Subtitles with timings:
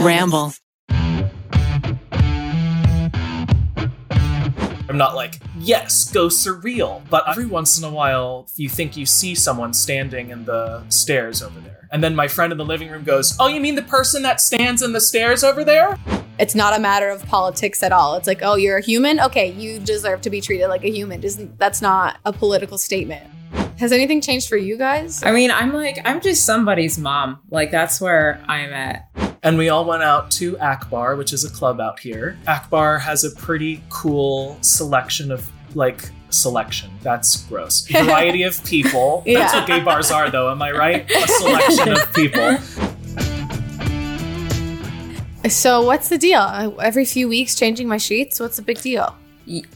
[0.00, 0.52] Ramble.
[4.88, 7.02] I'm not like, yes, ghosts are real.
[7.08, 11.42] But every once in a while, you think you see someone standing in the stairs
[11.42, 11.88] over there.
[11.90, 14.40] And then my friend in the living room goes, Oh, you mean the person that
[14.40, 15.98] stands in the stairs over there?
[16.38, 18.16] It's not a matter of politics at all.
[18.16, 19.20] It's like, oh, you're a human?
[19.20, 21.22] Okay, you deserve to be treated like a human.
[21.22, 23.26] Isn't that's not a political statement.
[23.78, 25.22] Has anything changed for you guys?
[25.22, 27.40] I mean, I'm like, I'm just somebody's mom.
[27.50, 29.31] Like, that's where I'm at.
[29.44, 32.38] And we all went out to Akbar, which is a club out here.
[32.46, 36.92] Akbar has a pretty cool selection of like selection.
[37.02, 37.84] That's gross.
[37.90, 39.24] Variety of people.
[39.26, 40.48] That's what gay bars are, though.
[40.48, 41.10] Am I right?
[41.10, 42.56] A selection of people.
[45.50, 46.76] So what's the deal?
[46.80, 48.38] Every few weeks changing my sheets?
[48.38, 49.16] What's the big deal?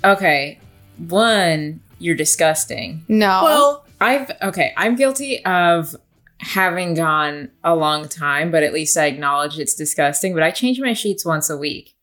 [0.05, 0.61] Okay.
[1.09, 3.05] One, you're disgusting.
[3.09, 3.41] No.
[3.43, 5.97] Well, I've, okay, I'm guilty of
[6.41, 10.35] having gone a long time, but at least I acknowledge it's disgusting.
[10.35, 11.95] But I change my sheets once a week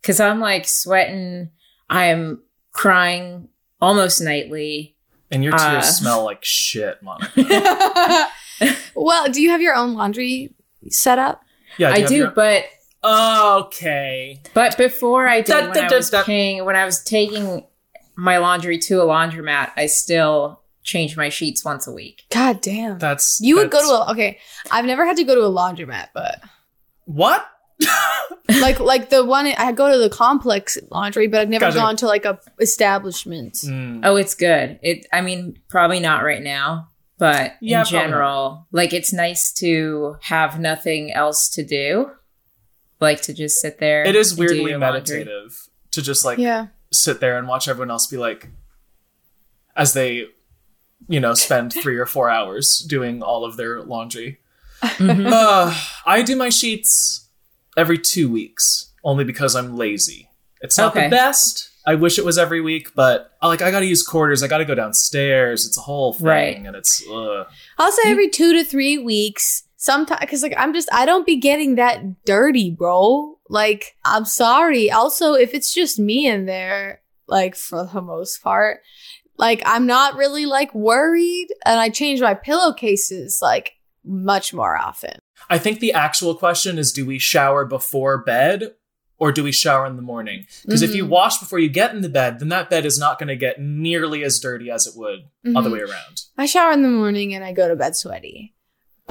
[0.00, 1.50] because I'm like sweating.
[1.90, 3.48] I'm crying
[3.80, 4.96] almost nightly.
[5.30, 5.82] and your tears Uh.
[5.82, 8.28] smell like shit, Monica.
[8.94, 10.54] well, do you have your own laundry
[10.88, 11.42] set up?
[11.78, 12.64] Yeah, I do, your- but
[13.04, 14.40] Okay.
[14.54, 16.22] But before I did, Da, when da, I was da.
[16.22, 17.66] paying, when I was taking
[18.14, 22.22] my laundry to a laundromat, I still change my sheets once a week.
[22.30, 22.98] God damn.
[22.98, 24.38] That's you would go to a okay.
[24.70, 26.40] I've never had to go to a laundromat, but
[27.04, 27.48] what?
[28.60, 31.76] like like the one I go to the complex laundry, but I've never Gotcha.
[31.78, 33.54] gone to like a establishment.
[33.54, 34.00] Mm.
[34.04, 34.78] Oh, it's good.
[34.82, 39.52] It, I mean, probably not right now, but Yeah, in probably general, like it's nice
[39.54, 42.10] to have nothing else to do,
[43.00, 44.04] like to just sit there.
[44.04, 45.18] It is and do weirdly your laundry.
[45.24, 46.68] meditative to just like Yeah.
[46.92, 48.48] sit there and watch everyone else be like,
[49.74, 50.26] as they,
[51.08, 54.38] you know, spend three or four hours doing all of their laundry.
[54.82, 55.30] Mhm.
[55.32, 55.74] Uh,
[56.06, 57.28] I do my sheets
[57.76, 60.28] every two weeks, only because I'm lazy.
[60.60, 61.04] It's not Okay.
[61.06, 61.68] the best.
[61.86, 64.42] I wish it was every week, but uh, like I gotta use quarters.
[64.42, 65.66] I gotta go downstairs.
[65.66, 66.56] It's a whole thing, Right.
[66.56, 67.46] and it's ugh.
[67.78, 69.64] I'll say every two to three weeks.
[69.76, 73.36] Sometimes, because like I'm just, I don't be getting that dirty, bro.
[73.48, 74.92] Like I'm sorry.
[74.92, 78.78] Also, if it's just me in there, like for the most part,
[79.38, 85.18] like I'm not really like worried, and I change my pillowcases like much more often.
[85.50, 88.74] I think the actual question is: Do we shower before bed?
[89.18, 90.46] Or do we shower in the morning?
[90.64, 91.08] Because if you Mhm.
[91.10, 93.60] wash before you get in the bed, then that bed is not going to get
[93.60, 95.72] nearly as dirty as it would other Mhm.
[95.74, 96.22] way around.
[96.36, 98.52] I shower in the morning and I go to bed sweaty,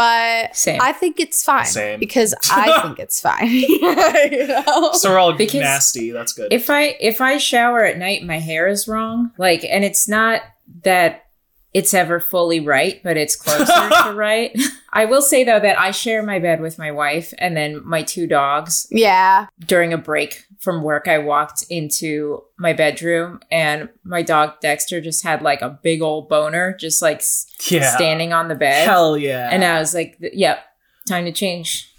[0.01, 0.81] but Same.
[0.81, 1.99] I think it's fine Same.
[1.99, 3.47] because I think it's fine.
[3.51, 4.91] you know?
[4.93, 6.11] So we're all Because nasty.
[6.11, 6.51] That's good.
[6.51, 9.31] if I if I shower at night, my hair is wrong.
[9.37, 10.41] Like, and it's not
[10.83, 11.25] that
[11.73, 13.65] it's ever fully right, but it's closer
[14.03, 14.51] to right.
[14.91, 18.03] I will say though that I share my bed with my wife and then my
[18.03, 18.87] two dogs.
[18.91, 19.47] yeah.
[19.65, 25.23] During a break from work, I walked into my bedroom and my dog Dexter just
[25.23, 27.95] had like a big old boner, just like s- yeah.
[27.95, 28.87] standing on the bed.
[28.87, 29.49] Hell yeah.
[29.51, 30.63] And I was like, "Yep,
[31.07, 31.91] time to change."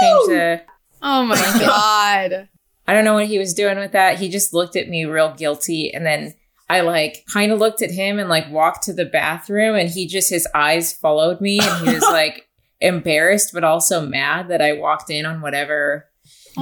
[0.00, 0.62] Change the.
[1.02, 2.48] Oh my god.
[2.86, 4.18] I don't know what he was doing with that.
[4.18, 5.92] He just looked at me real guilty.
[5.92, 6.34] And then
[6.68, 10.06] I like kind of looked at him and like walked to the bathroom and he
[10.06, 12.48] just, his eyes followed me and he was like
[12.80, 16.06] embarrassed, but also mad that I walked in on whatever.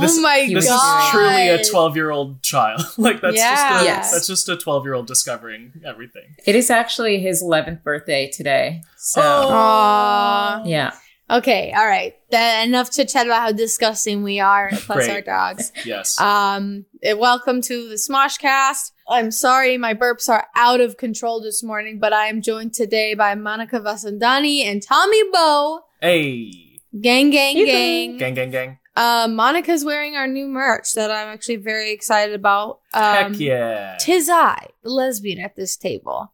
[0.00, 1.04] This- oh my this god.
[1.04, 2.80] is truly a 12 year old child.
[2.98, 3.54] like that's Yeah.
[3.70, 4.12] just a, Yes.
[4.12, 6.34] that's just a 12 year old discovering everything.
[6.46, 8.82] It is actually his 11th birthday today.
[8.96, 9.48] So, Oh.
[9.52, 10.62] Aw.
[10.64, 10.92] yeah.
[11.30, 12.14] Okay, all right.
[12.30, 15.10] Then enough to chat about how disgusting we are, plus Great.
[15.10, 15.72] our dogs.
[15.86, 16.20] Yes.
[16.20, 18.90] Um, eh, welcome to the Smoshcast.
[19.08, 23.14] I'm sorry my burps are out of control this morning, but I am joined today
[23.14, 25.80] by Monica Vasandani and Tommy Bowe.
[26.00, 26.68] hey.
[27.00, 28.18] Gang, gang, gang.
[28.18, 28.78] Gang, gang, gang.
[28.94, 32.80] Uh, Monica's wearing our new merch that I'm actually very excited about.
[32.92, 33.96] Um, Heck yeah.
[34.00, 36.32] Tis I, lesbian at this table,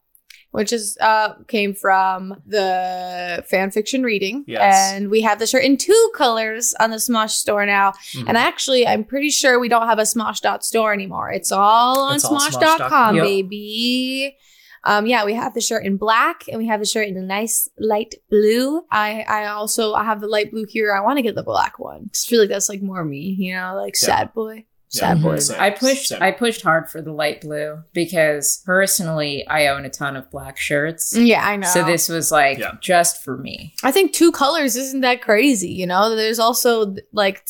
[0.51, 4.43] which is uh came from the fan fiction reading.
[4.45, 4.91] Yes.
[4.93, 7.93] And we have the shirt in two colors on the Smosh store now.
[8.13, 8.25] Mhm.
[8.27, 11.31] And actually, I'm pretty sure we don't have a Smosh.store anymore.
[11.31, 13.15] It's all on Smosh.com, Smosh.com.
[13.15, 13.23] Yep.
[13.23, 14.35] baby.
[14.83, 17.21] Um, yeah, we have the shirt in black and we have the shirt in a
[17.21, 18.83] nice light blue.
[18.91, 20.93] I, I also, I have the light blue here.
[20.95, 22.09] I want to get the black one.
[22.13, 24.05] Just feel like that's like more me, you know, like Yeah.
[24.07, 24.65] sad boy.
[24.91, 25.01] Yeah.
[25.01, 25.35] Sad boy.
[25.35, 25.59] Mhm.
[25.59, 26.21] I pushed Same.
[26.23, 30.57] I pushed hard for the light blue because personally I own a ton of black
[30.57, 31.15] shirts.
[31.15, 31.67] Yeah, I know.
[31.67, 32.71] So this was like Yeah.
[32.81, 33.75] just for me.
[33.83, 36.15] I think two colors isn't that crazy, you know?
[36.15, 37.45] There's also like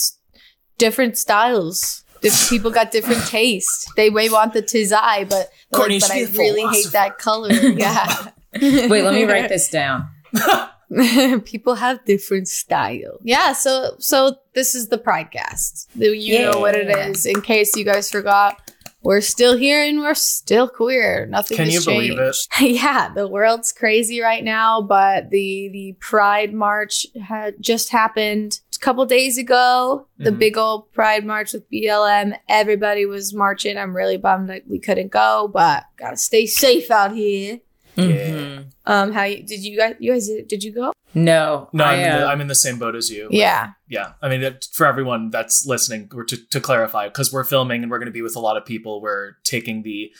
[0.78, 2.04] different styles.
[2.22, 3.90] Different people got different taste.
[3.96, 7.50] They may want the tizai, but Courtney but I Smith, really hate that color.
[7.54, 8.30] Yeah.
[8.54, 10.10] Wait, let me write this down.
[11.46, 13.20] People have different style.
[13.24, 15.88] Yeah, so so this is the Pridecast.
[15.96, 17.28] You know what it is.
[17.28, 18.60] In case you guys forgot,
[19.04, 21.26] we're still here and we're still queer.
[21.28, 22.36] Nothing Can has you believe it?
[22.52, 22.82] changed.
[22.84, 28.69] yeah, the world's crazy right now, but the the Pride March had just happened a
[28.80, 30.08] couple days ago.
[30.18, 30.40] The Mhm.
[30.40, 32.34] big old Pride March with BLM.
[32.48, 33.78] Everybody was marching.
[33.78, 37.60] I'm really bummed that we couldn't go, but gotta stay safe out here.
[37.98, 38.66] Mhm.
[38.86, 39.96] Um, how you did you guys?
[40.00, 40.94] You guys did you go?
[41.16, 43.28] No, No, I, I'm, in the, uh, I'm in the same boat as you.
[43.32, 43.72] Yeah.
[43.88, 47.82] Yeah, I mean, it, for everyone that's listening, or to, to clarify, because we're filming
[47.82, 50.12] and we're going to be with a lot of people, we're taking the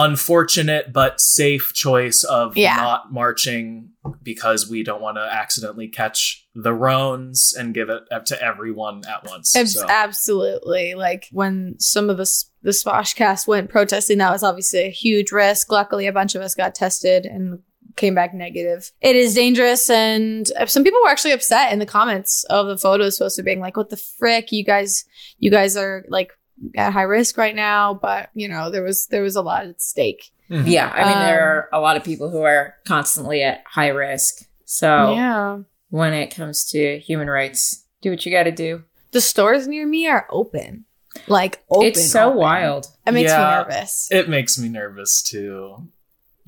[0.00, 2.76] unfortunate but safe choice of Yeah.
[2.76, 3.90] not marching
[4.22, 9.02] because we don't want to accidentally catch the roans and give it up to everyone
[9.06, 9.50] at once.
[9.52, 10.94] So, Absolutely.
[10.94, 15.70] Like when some of us, the Smoshcast went protesting, that was obviously a huge risk.
[15.70, 17.58] Luckily, a bunch of us got tested and
[17.96, 18.90] came back negative.
[19.02, 19.90] It is dangerous.
[19.90, 23.60] And uh, some people were actually upset in the comments of the photos posted being
[23.60, 24.50] like, what the frick?
[24.52, 25.04] You guys,
[25.38, 26.30] you guys are like
[26.76, 27.94] at high risk right now.
[27.94, 30.30] But you know, there was, there was a lot at stake.
[30.50, 30.64] Mhm.
[30.66, 33.88] yeah, I mean, Um, there are a lot of people who are constantly at high
[33.88, 34.44] risk.
[34.64, 35.58] So Yeah.
[35.90, 38.82] when it comes to human rights, do what you got to do.
[39.12, 40.86] The stores near me are open.
[41.28, 41.86] Like open.
[41.88, 42.38] it's so open.
[42.38, 42.86] wild.
[43.06, 43.38] It makes Yeah.
[43.38, 44.08] me nervous.
[44.10, 45.88] It makes me nervous too.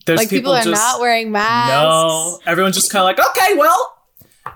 [0.07, 1.71] There's like people, are just, not wearing masks.
[1.73, 3.95] No, everyone's just kind of like, okay, well,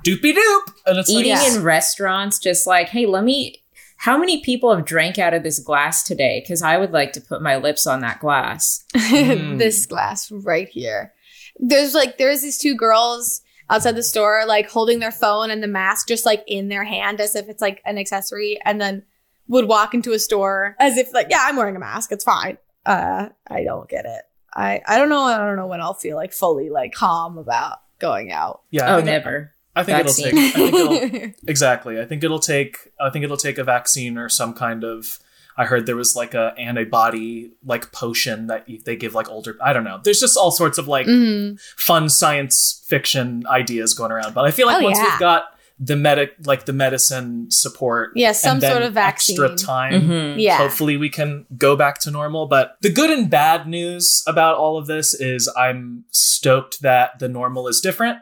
[0.04, 1.56] doopy doop, and it's Eating like, Yeah.
[1.56, 3.62] in restaurants, just like, hey, let me.
[3.96, 6.40] How many people have drank out of this glass today?
[6.40, 8.84] Because I would like to put my lips on that glass.
[8.96, 9.58] Mm.
[9.58, 11.12] this glass right here.
[11.58, 13.40] There's like there's these two girls
[13.70, 17.20] outside the store like holding their phone and the mask just like in their hand
[17.20, 19.02] as if it's like an accessory and then
[19.48, 22.58] would walk into a store as if like yeah I'm wearing a mask it's fine.
[22.84, 24.22] Uh I don't get it.
[24.54, 27.78] I I don't know I don't know when I'll feel like fully like calm about
[27.98, 28.62] going out.
[28.70, 29.52] yeah, oh, think- never.
[29.76, 30.34] I think it'll take.
[30.34, 32.00] I think it'll Exactly.
[32.00, 35.18] I think it'll take I think it'll take a vaccine or some kind of
[35.58, 39.56] I heard there was like a antibody like potion that you, they give like older
[39.62, 40.00] I don't know.
[40.02, 41.60] There's just all sorts of like Mhm.
[41.76, 44.34] fun science fiction ideas going around.
[44.34, 45.10] But I feel like Oh, once yeah.
[45.10, 45.44] we've got
[45.78, 49.38] the medic like the medicine support Yeah, some and then sort of vaccine.
[49.42, 50.34] extra time Mhm.
[50.38, 50.56] Yeah.
[50.56, 54.78] hopefully we can go back to normal but the good and bad news about all
[54.78, 58.16] of this is i'm stoked that the normal is different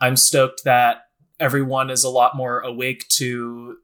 [0.00, 1.02] i'm stoked that
[1.40, 3.76] everyone is a lot more awake to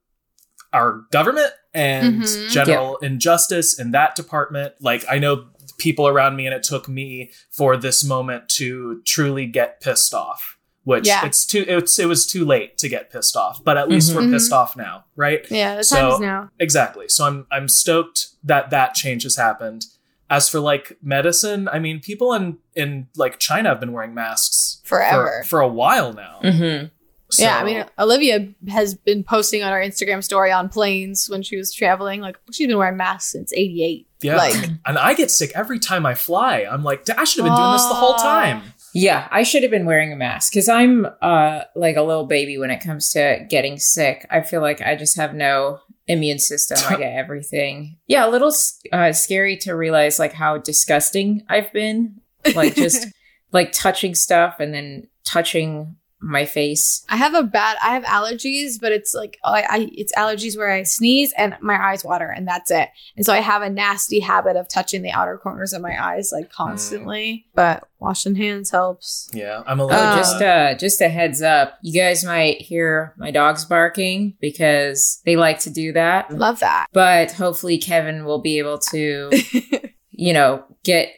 [0.72, 2.50] our government and Mhm.
[2.50, 5.46] general injustice in that department like i know
[5.78, 10.56] people around me and it took me for this moment to truly get pissed off
[10.84, 11.24] which Yeah.
[11.24, 14.16] it's too it's it was too late to get pissed off but at least Mhm.
[14.16, 14.32] we're Mhm.
[14.32, 16.50] pissed off now right Yeah, the So- time is now.
[16.58, 17.08] Exactly.
[17.08, 19.84] So I'm I'm stoked that that change has happened.
[20.32, 24.80] As for like medicine, I mean, people in in like China have been wearing masks
[24.84, 25.42] Forever.
[25.44, 26.38] for, for a while now.
[26.42, 26.90] Mhm.
[27.30, 31.42] So- yeah, I mean, Olivia has been posting on her Instagram story on planes when
[31.42, 32.20] she was traveling.
[32.20, 34.06] Like, she's been wearing masks since '88.
[34.22, 34.36] yeah.
[34.36, 36.66] like- and I get sick every time I fly.
[36.70, 38.62] I'm like, I should have been doing this the whole time.
[38.94, 42.56] Yeah, I should have been wearing a mask because I'm uh like a little baby
[42.58, 44.26] when it comes to getting sick.
[44.30, 46.78] I feel like I just have no immune system.
[46.88, 47.98] I get everything.
[48.06, 48.52] Yeah, a little
[48.92, 52.20] uh, scary to realize like how disgusting I've been.
[52.54, 53.06] Like just
[53.52, 57.04] like touching stuff and then touching my face.
[57.08, 57.76] I have a bad.
[57.82, 61.76] I have allergies, but it's like I, I it's allergies where I sneeze and my
[61.76, 62.88] eyes water, and that's it.
[63.16, 66.30] And so I have a nasty habit of touching the outer corners of my eyes
[66.32, 67.46] like constantly.
[67.54, 69.28] But washing hands helps.
[69.34, 70.00] Yeah, I'm a Oh, little.
[70.02, 71.78] Uh, just uh just a heads up.
[71.82, 76.30] You guys might hear my dogs barking because they like to do that.
[76.32, 76.86] Love that.
[76.92, 79.30] But hopefully Kevin will be able to
[80.10, 81.08] you know, get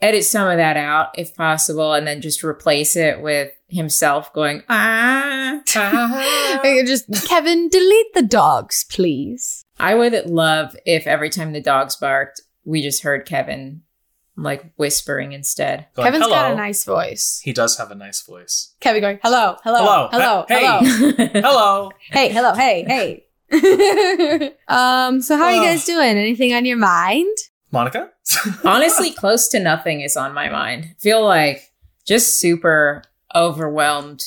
[0.00, 4.62] edit some of that out if possible and then just replace it with himself going
[4.68, 5.60] ah.
[5.76, 6.60] Ah.
[6.86, 9.64] Just Kevin, delete the dogs, please.
[9.78, 13.82] I would love if every time the dogs barked, we just heard Kevin
[14.36, 15.86] like whispering instead.
[15.94, 17.40] Going, Kevin's got a nice voice.
[17.42, 18.74] He does have a nice voice.
[18.80, 20.08] Kevin going, hello, hello, Hello.
[20.10, 20.64] hello, Hey.
[20.64, 21.28] hello.
[21.42, 21.90] Hello.
[22.10, 23.24] hey, hello, hey, hey.
[24.68, 26.16] um, so how are you guys doing?
[26.16, 27.36] Anything on your mind?
[27.70, 28.10] Monica?
[28.64, 30.94] Honestly, close to nothing is on my mind.
[30.98, 31.70] Feel like
[32.06, 33.02] just super
[33.34, 34.24] overwhelmed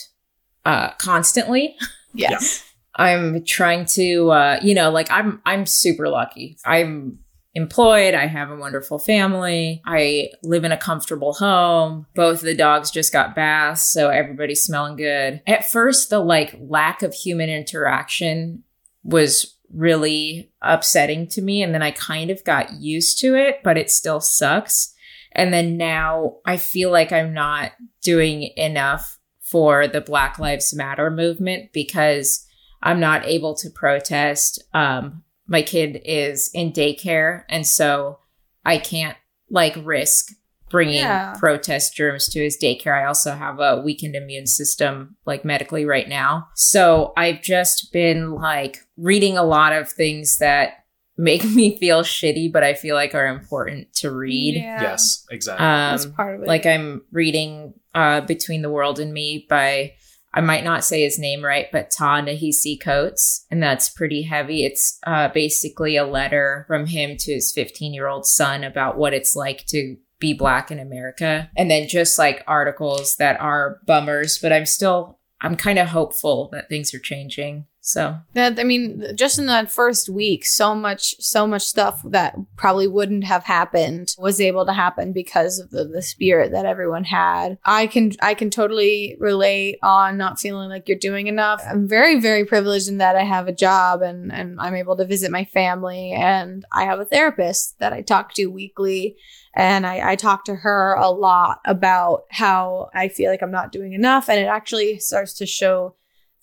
[0.65, 1.75] uh constantly.
[2.13, 2.63] Yes.
[2.95, 6.57] I'm trying to uh you know like I'm I'm super lucky.
[6.65, 7.19] I'm
[7.53, 9.81] employed, I have a wonderful family.
[9.85, 12.05] I live in a comfortable home.
[12.15, 15.41] Both the dogs just got baths, so everybody's smelling good.
[15.47, 18.63] At first the like lack of human interaction
[19.03, 23.77] was really upsetting to me and then I kind of got used to it, but
[23.77, 24.93] it still sucks.
[25.31, 31.09] And then now I feel like I'm not doing enough for the Black Lives Matter
[31.09, 32.45] movement because
[32.81, 34.61] I'm not able to protest.
[34.73, 38.19] Um, my kid is in daycare, and so
[38.65, 39.17] I can't
[39.49, 40.31] like risk
[40.69, 41.35] bringing Yeah.
[41.37, 42.97] protest germs to his daycare.
[42.97, 46.47] I also have a weakened immune system, like medically right now.
[46.55, 50.80] So I've just been like reading a lot of things that
[51.21, 54.55] make me feel shitty, but I feel like are important to read.
[54.55, 54.81] Yeah.
[54.81, 55.63] Yes, exactly.
[55.65, 56.47] That's Um, part of it.
[56.47, 59.93] like I'm reading uh, Between the World and Me by
[60.33, 64.63] I might not say his name right, but Ta-Nehisi Coates, and that's pretty heavy.
[64.63, 69.13] It's uh, basically a letter from him to his 15 year old son about what
[69.13, 74.39] it's like to be black in America, and then just like articles that are bummers.
[74.41, 77.65] But I'm still I'm kind of hopeful that things are changing.
[77.83, 82.35] So that I mean, just in that first week, so much, so much stuff that
[82.55, 87.05] probably wouldn't have happened was able to happen because of the, the spirit that everyone
[87.05, 87.57] had.
[87.65, 91.63] I can, I can totally relate on not feeling like you're doing enough.
[91.67, 95.05] I'm very, very privileged in that I have a job and and I'm able to
[95.05, 99.17] visit my family, and I have a therapist that I talk to weekly.
[99.53, 103.73] And I, I talk to her a lot about how I feel like I'm not
[103.73, 104.29] doing enough.
[104.29, 105.95] And it actually starts to show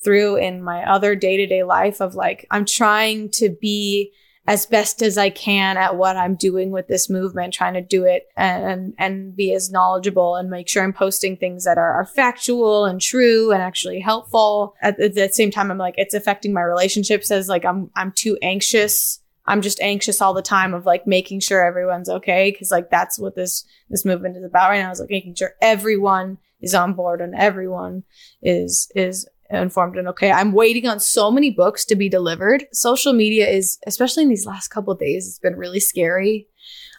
[0.03, 4.13] through in my other day to day life of like, I'm trying to be
[4.49, 8.05] as best as I can at what I'm doing with this movement, trying to do
[8.05, 12.07] it and, and, be as knowledgeable and make sure I'm posting things that are, are
[12.07, 14.75] factual and true and actually helpful.
[14.81, 18.11] At, at the same time, I'm like, it's affecting my relationships as like, I'm, I'm
[18.11, 19.21] too anxious.
[19.45, 22.51] I'm just anxious all the time of like making sure everyone's okay.
[22.53, 25.57] Cause like that's what this, this movement is about right now is like making sure
[25.61, 28.05] everyone is on board and everyone
[28.41, 30.31] is, is informed and okay.
[30.31, 32.67] I'm waiting on so many books to be delivered.
[32.73, 36.49] Social media is, especially in these last couple of days, it's been really scary.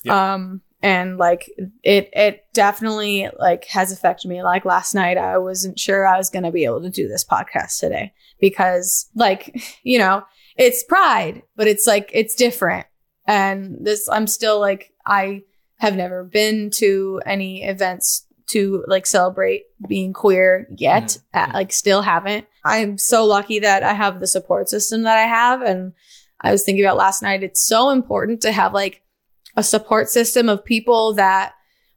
[0.10, 1.52] Um, and like
[1.84, 4.42] it, it definitely like has affected me.
[4.44, 7.26] Like last night, I wasn't sure I was going to be able to do this
[7.26, 10.24] podcast today because like, you know,
[10.58, 12.88] it's pride, but it's like, it's different.
[13.26, 15.44] And this, I'm still like, I
[15.78, 21.18] have never been to any events to like celebrate being queer yet.
[21.34, 21.50] Mhm.
[21.50, 22.46] Uh, like still haven't.
[22.66, 25.62] I'm so lucky that I have the support system that I have.
[25.62, 25.94] And
[26.42, 27.44] I was thinking about last night.
[27.44, 29.02] It's so important to have like
[29.56, 31.54] a support system of people that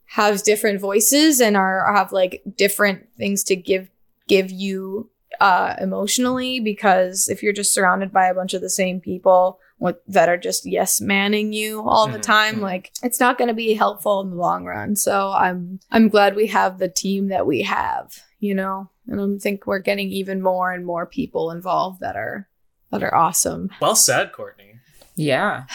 [0.06, 3.88] have different voices and are have like different things to give
[4.28, 5.08] give you
[5.40, 9.96] uh emotionally because if you're just surrounded by a bunch of the same people with,
[10.06, 12.60] that are just yes manning you all the Mhm, time mhm.
[12.62, 16.36] like it's not going to be helpful in the long run so i'm i'm glad
[16.36, 20.40] we have the team that we have you know and i think we're getting even
[20.42, 22.48] more and more people involved that are
[22.90, 24.74] that are awesome well said, Courtney.
[25.16, 25.64] yeah.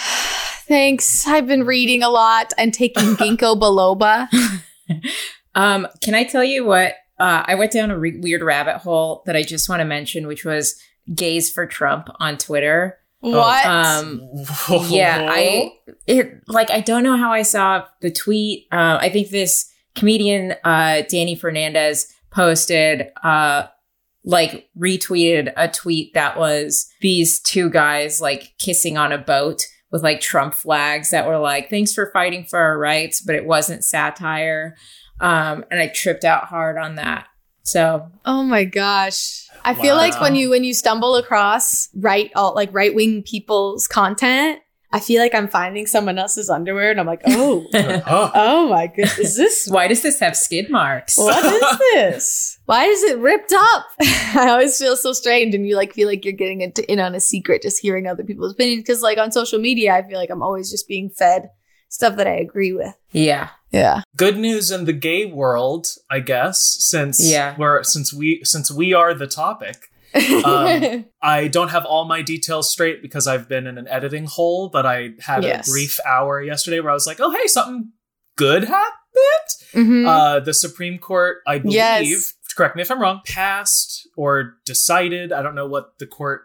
[0.67, 4.27] thanks i've been reading a lot and taking ginkgo biloba
[5.55, 6.93] um, can I tell you what?
[7.19, 10.27] Uh, I went down a re- weird rabbit hole that I just want to mention,
[10.27, 10.79] which was
[11.13, 12.97] gays for Trump on Twitter.
[13.31, 14.21] What Um,
[14.89, 15.73] yeah, I
[16.05, 18.67] it like I don't know how I saw the tweet.
[18.71, 23.67] Uh, I think this comedian uh, Danny Fernandez posted uh,
[24.23, 30.03] like retweeted a tweet that was these two guys like kissing on a boat with
[30.03, 33.83] like Trump flags that were like thanks for fighting for our rights, but it wasn't
[33.83, 34.75] satire.
[35.19, 37.27] Um, and I tripped out hard on that.
[37.67, 39.47] So Oh my gosh.
[39.63, 43.87] I feel like when you when you stumble across right alt like right wing people's
[43.87, 44.59] content,
[44.93, 48.31] I feel like I'm finding someone else's underwear and I'm like, oh, uh-huh.
[48.33, 51.17] oh my goodness, is this why does this have skid marks?
[51.17, 52.59] what is this?
[52.65, 53.85] Why is it ripped up?
[54.01, 57.15] I always feel so strange and you like feel like you're getting into, in on
[57.15, 58.87] a secret just hearing other people's opinions.
[58.87, 61.49] Cause like on social media, I feel like I'm always just being fed
[61.89, 62.95] stuff that I agree with.
[63.11, 63.49] Yeah.
[63.71, 64.01] Yeah.
[64.15, 67.55] Good news in the gay world, I guess, since Yeah.
[67.57, 69.89] we're since we since we are the topic.
[70.15, 74.69] Um, I don't have all my details straight because I've been in an editing hole,
[74.69, 75.67] but I had Yes.
[75.67, 77.91] a brief hour yesterday where I was like, "Oh, hey, something
[78.37, 78.93] good happened."
[79.73, 80.07] Mhm.
[80.07, 82.33] Uh, the Supreme Court, I believe, Yes.
[82.55, 85.31] correct me if I'm wrong, passed or decided.
[85.33, 86.43] I don't know what the court.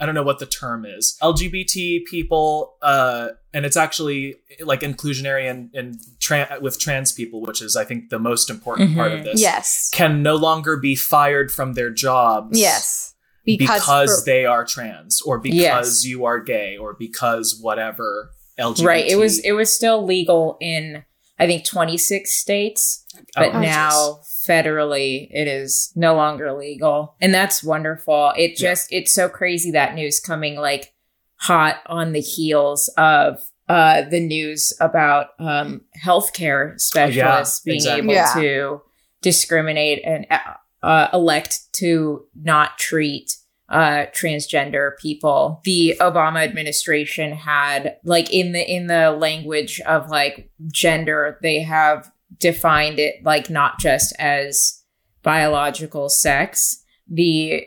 [0.00, 1.16] I don't know what the term is.
[1.22, 7.60] LGBT people, uh, and it's actually like inclusionary and, and tran with trans people, which
[7.62, 9.24] is I think the most important part of Mhm.
[9.24, 9.40] this.
[9.40, 9.90] yes.
[9.92, 12.58] can no longer be fired from their jobs.
[12.58, 13.14] Yes.
[13.44, 13.84] Because,
[14.20, 16.04] for- they are trans, or because Yes.
[16.04, 18.86] you are gay, or because whatever LGBT.
[18.86, 19.06] Right.
[19.06, 21.04] It was it was still legal in
[21.40, 23.04] I think 26 states,
[23.36, 27.14] but Oh, now federally it is no longer legal.
[27.20, 28.32] And that's wonderful.
[28.36, 28.70] It Yeah.
[28.70, 30.94] just it's so crazy that news coming like
[31.36, 38.02] hot on the heels of uh the news about um healthcare specialists being exactly.
[38.02, 38.32] able Yeah.
[38.34, 38.80] to
[39.22, 40.38] discriminate and uh,
[40.82, 43.36] uh, elect to not treat
[43.68, 45.60] uh, transgender people.
[45.64, 52.10] The Obama administration had like in the in the language of like gender, they have
[52.38, 54.82] defined it like not just as
[55.22, 56.82] biological sex.
[57.08, 57.64] The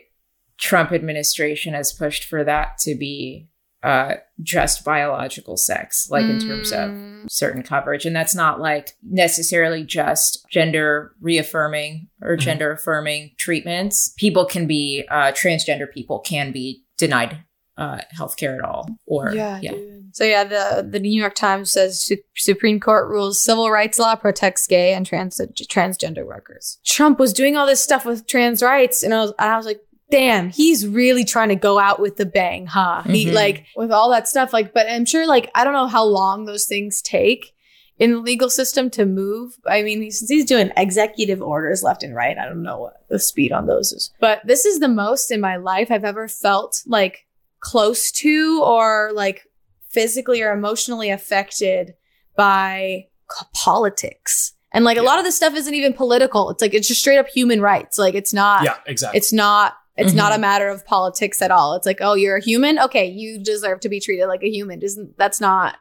[0.58, 3.48] Trump administration has pushed for that to be
[3.84, 4.14] uh,
[4.44, 7.26] just biological sex, like in terms of Mm.
[7.32, 8.06] certain coverage.
[8.06, 12.42] And that's not like necessarily just gender reaffirming or Mhm.
[12.42, 14.14] gender affirming treatments.
[14.18, 17.40] People can be, uh, transgender people can be denied
[17.78, 18.88] uh, healthcare at all.
[19.06, 19.60] Or, yeah.
[19.60, 20.16] dude.
[20.16, 24.16] So yeah, the the New York Times says Su- Supreme Court rules civil rights law
[24.16, 26.80] protects gay and trans transgender workers.
[26.86, 29.66] Trump was doing all this stuff with trans rights, and I was and I was
[29.66, 33.04] like, damn, he's really trying to go out with the bang, huh?
[33.04, 33.34] He Mhm.
[33.34, 36.44] like with all that stuff, like, but I'm sure like I don't know how long
[36.46, 37.54] those things take
[37.98, 39.54] in the legal system to move.
[39.66, 42.38] I mean, he's, he's doing executive orders left and right.
[42.38, 45.40] I don't know what the speed on those is, but this is the most in
[45.40, 47.28] my life I've ever felt like
[47.62, 49.48] close to or like
[49.90, 51.94] physically or emotionally affected
[52.36, 53.08] by
[53.54, 54.54] politics.
[54.74, 56.50] And like a lot of this stuff isn't even political.
[56.50, 57.98] It's like it's just straight up human rights.
[57.98, 59.18] Like it's not Yeah, exactly.
[59.18, 60.18] it's not it's Mhm.
[60.18, 61.74] not a matter of politics at all.
[61.76, 62.80] It's like, oh, you're a human?
[62.80, 64.82] Okay, you deserve to be treated like a human.
[64.82, 65.76] Isn't that's not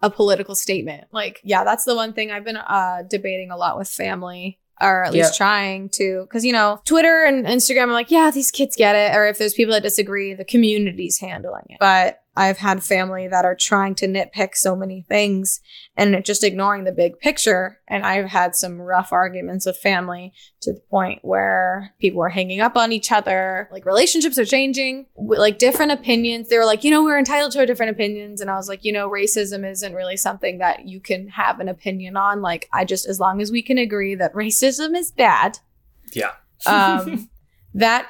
[0.00, 1.08] a political statement.
[1.10, 5.04] Like, yeah, that's the one thing I've been uh debating a lot with family or
[5.04, 5.36] at least Yep.
[5.36, 9.16] trying to because you know twitter and instagram are like yeah these kids get it
[9.16, 13.44] or if there's people that disagree the community's handling it but i've had family that
[13.44, 15.60] are trying to nitpick so many things
[15.96, 17.80] and just ignoring the big picture.
[17.88, 22.60] And i've had some rough arguments with family to the point where people are hanging
[22.60, 23.68] up on each other.
[23.72, 26.48] Like relationships are changing like different opinions.
[26.48, 28.40] They were like you know we're entitled to our different opinions.
[28.40, 31.68] And i was like you know racism isn't really something that you can have an
[31.68, 32.42] opinion on.
[32.42, 35.58] Like i just as long as we can agree that racism is bad.
[36.12, 36.32] Yeah.
[36.66, 37.28] um
[37.74, 38.08] that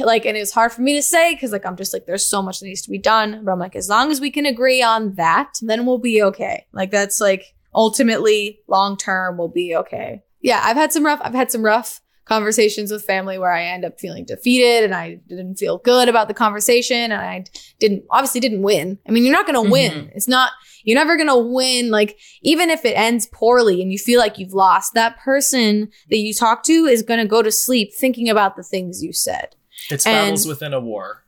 [0.00, 2.40] like and it's hard for me to say because like i'm just like there's so
[2.40, 3.44] much that needs to be done.
[3.44, 6.66] But i'm like as long as we can agree on that then we'll be okay.
[6.72, 10.22] Like that's like ultimately long term we'll be okay.
[10.40, 13.86] Yeah i've had some rough i've had some rough conversations with family where i end
[13.86, 17.42] up feeling defeated and i didn't feel good about the conversation and i
[17.78, 18.98] didn't obviously didn't win.
[19.08, 19.92] I mean you're not gonna win.
[19.92, 20.16] Mm-hmm.
[20.16, 20.52] It's not
[20.84, 21.90] you're never gonna win.
[21.90, 26.18] Like even if it ends poorly and you feel like you've lost that person that
[26.18, 29.54] you talk to is gonna go to sleep thinking about the things you said
[29.90, 31.24] It's and- battles within a war.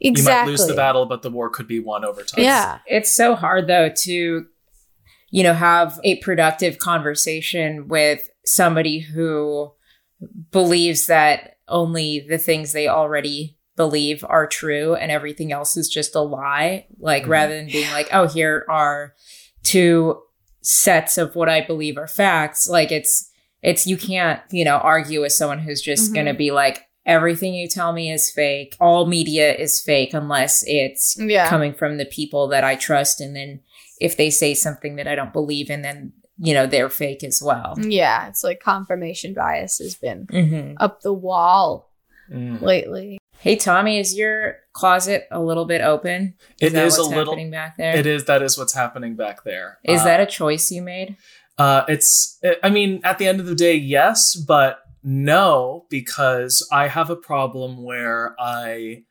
[0.00, 2.44] exactly You might lose the battle, but the war could be won over time.
[2.44, 4.46] yeah It's so hard though to,
[5.30, 9.72] you know, have a productive conversation with somebody who
[10.50, 16.14] believes that only the things they already believe are true and everything else is just
[16.14, 16.86] a lie.
[16.98, 17.28] Like Mhm.
[17.28, 19.14] rather than being like, oh, here are
[19.64, 20.20] two
[20.60, 22.68] sets of what I believe are facts.
[22.68, 23.30] Like it's,
[23.62, 26.14] it's, you can't, you know, argue with someone who's just Mhm.
[26.14, 28.76] going to be like, everything you tell me is fake.
[28.80, 33.20] All media is fake unless it's yeah coming from the people that I trust.
[33.20, 33.60] And then
[34.00, 37.40] if they say something that I don't believe in, then, you know, they're fake as
[37.42, 37.74] well.
[37.78, 41.90] yeah it's like confirmation bias has been hmm up the wall
[42.32, 42.62] Mm.
[42.62, 46.32] lately Hey, Tommy, is your closet a little bit open?
[46.58, 47.50] It that is a what's little.
[47.50, 47.94] back there.
[47.94, 48.24] It is.
[48.24, 49.78] That is what's happening back there.
[49.84, 51.18] Is Uh, that a choice you made?
[51.58, 52.40] Uh, it's.
[52.62, 57.16] I mean, at the end of the day, yes, but no, because I have a
[57.16, 59.04] problem where I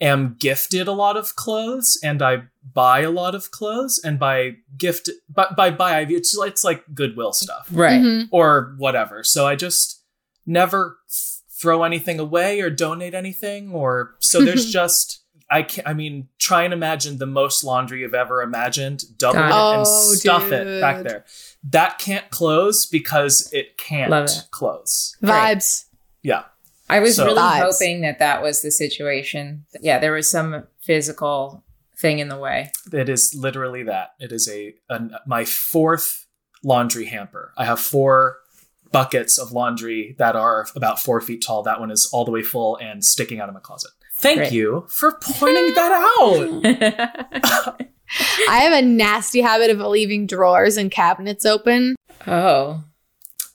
[0.00, 2.42] am gifted a lot of clothes and I
[2.74, 7.32] buy a lot of clothes, and by gift, by by buy, it's it's like Goodwill
[7.32, 8.00] stuff Right.
[8.00, 8.28] Mhm.
[8.30, 9.24] or whatever.
[9.24, 10.02] So I just
[10.46, 15.24] never f- throw anything away or donate anything, or so there's just.
[15.50, 19.48] I can I mean, try and imagine the most laundry you've ever imagined, double it
[19.48, 19.78] Got it.
[19.78, 21.24] and Oh, stuff it back there.
[21.70, 24.42] That can't close because it can't Love it.
[24.50, 25.16] close.
[25.22, 25.56] Right.
[25.56, 25.84] vibes
[26.22, 26.44] Yeah.
[26.90, 27.60] I was So- really Vibes.
[27.72, 29.64] hoping that that was the situation.
[29.80, 31.64] Yeah, there was some physical
[31.98, 32.70] thing in the way.
[32.92, 34.12] It is literally that.
[34.20, 36.26] It is a, an my fourth
[36.62, 37.52] laundry hamper.
[37.58, 38.38] I have four
[38.90, 41.62] buckets of laundry that are about four feet tall.
[41.62, 43.90] That one is all the way full and sticking out of my closet.
[44.18, 44.52] Thank Great.
[44.52, 47.86] you for pointing that out.
[48.48, 51.94] i have a nasty habit of leaving drawers and cabinets open
[52.26, 52.82] oh.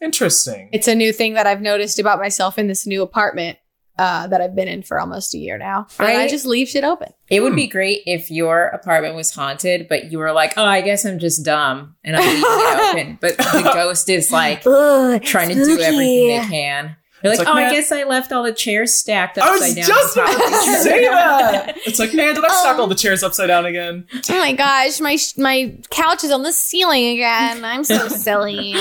[0.02, 0.70] Interesting.
[0.74, 3.58] It's a new thing that I've noticed about myself in this new apartment
[3.98, 5.88] uh, that I've been in for almost a year now.
[5.98, 7.14] And I, I- just leave shit open.
[7.30, 7.56] It would Hmm.
[7.58, 11.20] be great if your apartment was haunted, but you were like, oh, I guess I'm
[11.20, 13.18] just dumb and I'm leaving it open.
[13.22, 16.98] But the ghost is like trying to do everything they can.
[17.24, 19.42] You're It's like, like, oh, man- I guess I left all the chairs stacked I
[19.54, 19.86] upside was down.
[19.88, 21.78] just on top about to say that.
[21.86, 22.82] It's like, man, did I stack Oh.
[22.82, 24.06] all the chairs upside down again?
[24.30, 27.64] Oh my gosh, my my couch is on the ceiling again.
[27.64, 28.76] I'm so silly.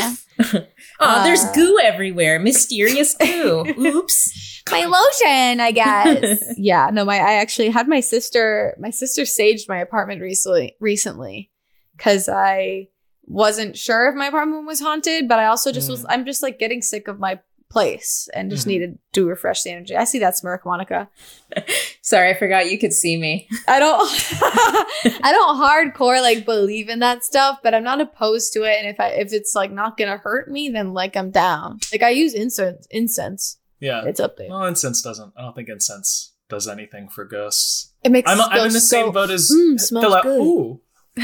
[1.00, 2.38] Oh, there's Uh, goo everywhere.
[2.38, 3.64] Mysterious goo.
[3.78, 4.62] Oops.
[4.70, 6.42] my lotion, I guess.
[6.56, 8.76] yeah, no, my I actually had my sister.
[8.80, 10.76] My sister saged my apartment recently.
[10.80, 11.50] Recently,
[11.96, 12.88] because I
[13.26, 16.02] wasn't sure if my apartment was haunted, but I also just was.
[16.02, 16.06] Mm.
[16.10, 17.40] I'm just like getting sick of my
[17.72, 18.68] place and just Mhm.
[18.68, 19.96] needed to refresh the energy.
[19.96, 21.08] I see that smirk, Monica.
[22.02, 23.48] Sorry, I forgot you could see me.
[23.66, 24.02] I don't
[25.24, 28.76] I don't hardcore like believe in that stuff, but I'm not opposed to it.
[28.78, 31.80] And if I if it's like not gonna hurt me, then like I'm down.
[31.92, 33.58] Like I use incense incense.
[33.80, 34.04] Yeah.
[34.04, 34.48] It's up there.
[34.50, 35.32] Well, incense doesn't.
[35.36, 37.92] I don't think incense does anything for ghosts.
[38.04, 40.80] It makes I'm, I'm in the same boat as "Mm, smells good." Ooh.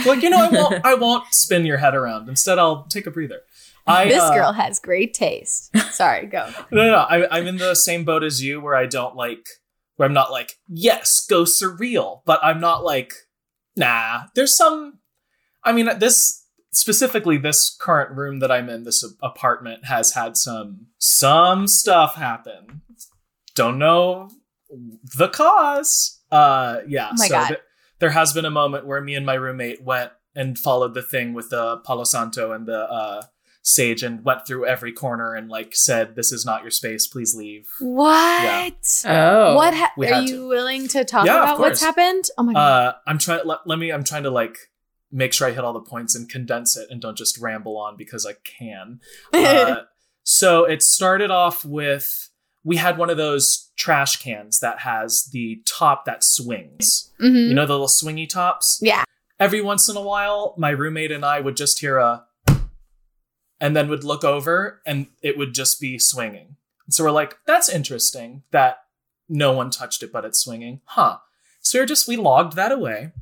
[0.06, 0.84] Like you know, I won't.
[0.84, 2.28] I won't spin your head around.
[2.28, 3.40] Instead, I'll take a breather.
[3.88, 5.76] I, this uh, girl has great taste.
[5.92, 6.48] Sorry, go.
[6.70, 6.98] No, no, no.
[6.98, 9.46] I, I'm in the same boat as you, where I don't like.
[9.96, 13.12] Where I'm not like, yes, ghosts are real, but I'm not like,
[13.76, 14.24] nah.
[14.34, 14.98] There's some.
[15.64, 20.86] I mean, this specifically, this current room that I'm in, this apartment has had some
[20.98, 22.82] some stuff happen.
[23.54, 24.30] Don't know
[25.16, 26.20] the cause.
[26.30, 27.08] Uh, yeah.
[27.10, 27.48] Oh my so God.
[27.48, 27.60] th-
[28.00, 31.34] there has been a moment where me and my roommate went and followed the thing
[31.34, 33.22] with the Palo Santo and the uh,
[33.62, 37.06] sage and went through every corner and like said, "This is not your space.
[37.06, 39.04] Please leave." What?
[39.06, 39.54] Oh.
[39.56, 40.48] What ha- are you to.
[40.48, 42.24] willing to talk Yeah, about what's happened?
[42.38, 42.86] Oh my god.
[42.86, 43.40] Uh, I'm trying.
[43.44, 43.90] Let, let me.
[43.92, 44.56] I'm trying to like
[45.10, 47.96] make sure I hit all the points and condense it and don't just ramble on
[47.96, 49.00] because I can.
[49.32, 49.82] Uh,
[50.22, 52.28] so it started off with
[52.64, 57.10] we had one of those trash cans that has the top that swings.
[57.20, 57.48] Mhm.
[57.48, 58.78] You know the little swingy tops.
[58.82, 59.04] Yeah.
[59.40, 62.24] Every once in a while, my roommate and I would just hear a,
[63.60, 66.56] and then would look over and it would just be swinging.
[66.90, 68.78] So we're like, that's interesting that
[69.28, 71.18] no one touched it, but it's swinging, huh?
[71.60, 73.12] So we're just we logged that away,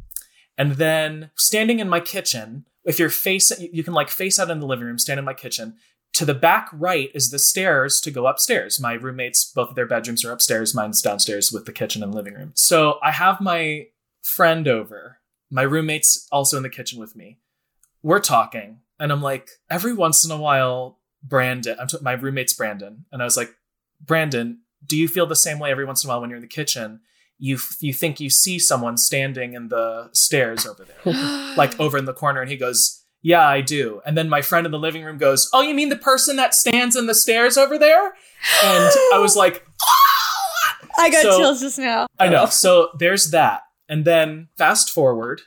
[0.57, 4.61] and then standing in my kitchen, if you're facing, you can like face out in
[4.61, 5.75] the living room, stand in my kitchen.
[6.13, 8.81] To the back right is the stairs to go upstairs.
[8.81, 10.75] My roommates, both of their bedrooms are upstairs.
[10.75, 12.53] Mine's downstairs with the kitchen and living room.
[12.55, 13.89] So I have my
[14.23, 15.19] friend over.
[15.51, 17.39] My roommate's also in the kitchen with me.
[18.03, 22.53] We're talking, and I'm like, every once in a while, Brandon, I'm t- my roommate's
[22.55, 23.51] Brandon, and I was like,
[24.01, 26.43] Brandon, do you feel the same way every once in a while when you're in
[26.43, 27.01] the kitchen?
[27.39, 31.15] You f- you think you see someone standing in the stairs over there,
[31.57, 34.65] like over in the corner, and he goes, "Yeah, I do." And then my friend
[34.65, 37.57] in the living room goes, "Oh, you mean the person that stands in the stairs
[37.59, 38.07] over there?"
[38.65, 39.67] And I was like,
[40.99, 42.07] I got so- chills just now.
[42.19, 42.47] I know.
[42.47, 43.63] So there's that.
[43.89, 45.43] And then fast forward,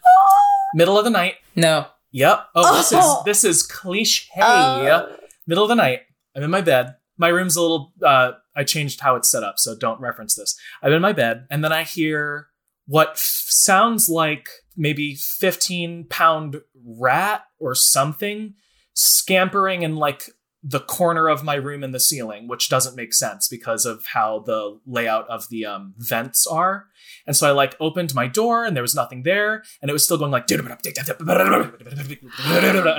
[0.75, 1.35] middle of the night.
[1.55, 1.87] No.
[2.11, 2.45] Yep.
[2.55, 3.19] Oh, this Oh.
[3.19, 4.27] is this is cliche.
[4.41, 5.15] Oh.
[5.47, 6.01] Middle of the night.
[6.35, 6.95] I'm in my bed.
[7.17, 7.93] My room's a little.
[8.05, 10.55] Uh, I changed how it's set up, so don't reference this.
[10.81, 12.47] I'm in my bed, and then I hear
[12.87, 13.17] what f-
[13.47, 18.53] sounds like maybe 15 pound rat or something
[18.93, 20.23] scampering in like
[20.61, 24.39] the corner of my room in the ceiling, which doesn't make sense because of how
[24.39, 26.87] the layout of the um, vents are.
[27.25, 30.03] And so I like opened my door and there was nothing there, and it was
[30.03, 30.69] still going like, and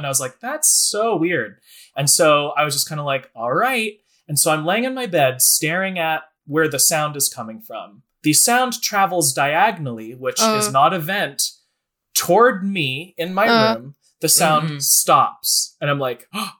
[0.06, 1.58] I was like, that's so weird.
[1.96, 3.94] And so I was just kind of like, all right.
[4.28, 8.02] And so I'm laying in my bed staring at where the sound is coming from.
[8.22, 10.56] The sound travels diagonally, which Uh.
[10.58, 11.42] is not a vent,
[12.14, 13.74] toward me in my Uh.
[13.74, 13.94] room.
[14.20, 14.82] The sound Mhm.
[14.82, 15.76] stops.
[15.80, 16.52] And I'm like, oh,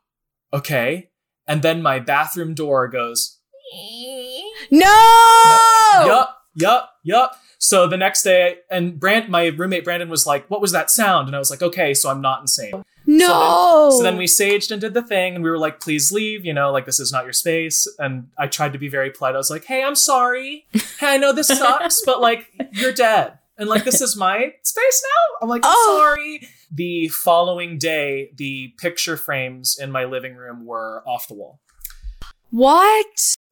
[0.53, 1.11] okay.
[1.47, 3.39] And then my bathroom door goes,
[4.71, 4.87] No!
[6.07, 7.37] yup, yup, yup.
[7.59, 11.29] So the next day, and Brand, my roommate Brandon was like, "What was that sound?"
[11.29, 13.91] And I was like, "Okay, so I'm not insane." No!
[13.95, 16.55] So then we saged and did the thing, and we were like, "Please leave," you
[16.55, 17.87] know, like this is not your space.
[17.99, 19.35] And I tried to be very polite.
[19.35, 20.65] I was like, "Hey, I'm sorry.
[20.73, 25.03] Hey, I know this sucks, but like you're dead, and like this is my space
[25.05, 25.97] now." I'm like, Oh.
[25.99, 31.61] sorry." The following day, the picture frames in my living room were off the wall.
[32.51, 33.07] What?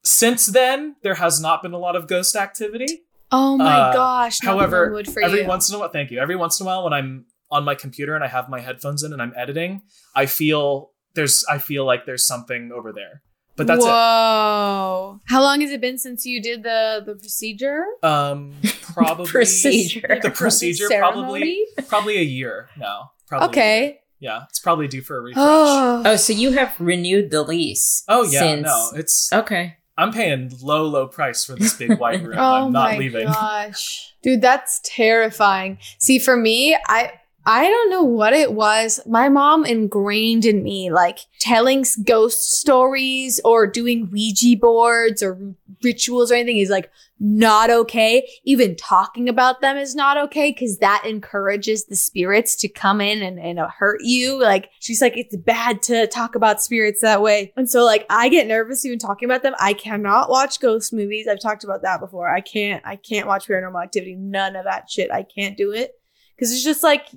[0.04, 3.02] Since then, there has not been a lot of ghost activity.
[3.30, 4.38] Oh my Uh, gosh.
[4.40, 5.46] However, every you.
[5.46, 6.18] once in a while, thank you.
[6.18, 9.02] Every once in a while, when I'm on my computer and I have my headphones
[9.02, 9.82] in and I'm editing,
[10.14, 13.22] I feel there's I feel like there's something over there.
[13.58, 15.20] But that's Whoa.
[15.26, 17.84] How long has it been since you did the the procedure?
[18.02, 18.54] Um,
[18.94, 20.18] probably Procedure.
[20.22, 23.12] The procedure probably probably a year now.
[23.26, 23.48] Probably.
[23.48, 24.00] Okay.
[24.20, 25.44] Yeah, it's probably due for a refresh.
[25.46, 26.12] oh, Oh.
[26.12, 28.04] Oh, so you have renewed the lease.
[28.08, 29.76] Oh yeah, since- no, it's Okay.
[29.96, 32.38] I'm paying low low price for this big white room.
[32.38, 33.26] Oh I'm not my leaving.
[33.26, 34.14] gosh.
[34.22, 35.78] Dude, that's terrifying.
[35.98, 37.12] See, for me, I
[37.50, 39.00] I don't know what it was.
[39.06, 46.30] My mom ingrained in me like telling ghost stories or doing Ouija boards or rituals
[46.30, 48.28] or anything is like not okay.
[48.44, 53.22] Even talking about them is not okay because that encourages the spirits to come in
[53.22, 54.38] and, and uh, hurt you.
[54.38, 57.54] Like she's like, it's bad to talk about spirits that way.
[57.56, 59.54] And so like I get nervous even talking about them.
[59.58, 61.26] I cannot watch ghost movies.
[61.26, 62.28] I've talked about that before.
[62.28, 64.16] I can't, I can't watch paranormal activity.
[64.16, 65.10] None of that shit.
[65.10, 65.92] I can't do it.
[66.38, 67.08] Cause it's just like,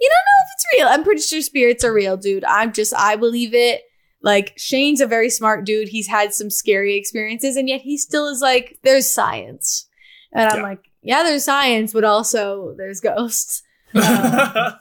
[0.00, 0.86] you don't know if it's real.
[0.88, 2.44] I'm pretty sure spirits are real, dude.
[2.44, 3.82] I'm just, I believe it.
[4.22, 5.88] Like, Shane's a very smart dude.
[5.88, 9.86] He's had some scary experiences, and yet he still is like, there's science.
[10.32, 10.62] And I'm Yeah.
[10.62, 13.62] like, yeah, there's science, but also there's ghosts.
[13.92, 14.72] Um,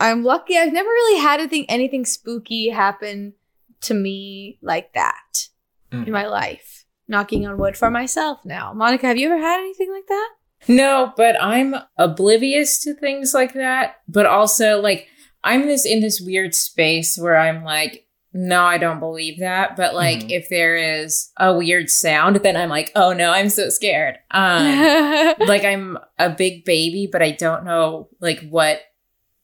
[0.00, 0.56] I'm lucky.
[0.56, 3.34] I've never really had anything, anything spooky happen
[3.82, 5.48] to me like that
[5.92, 6.06] Mm.
[6.06, 6.84] in my life.
[7.06, 8.72] Knocking on wood for myself now.
[8.72, 10.30] Monica, have you ever had anything like that?
[10.68, 13.96] No, but I'm oblivious to things like that.
[14.08, 15.08] But also, like,
[15.42, 19.76] I'm this in this weird space where I'm like, no, I don't believe that.
[19.76, 20.30] But like, Mhm.
[20.30, 24.18] if there is a weird sound, then I'm like, oh no, I'm so scared.
[24.32, 28.80] Um, like, I'm a big baby, but I don't know like what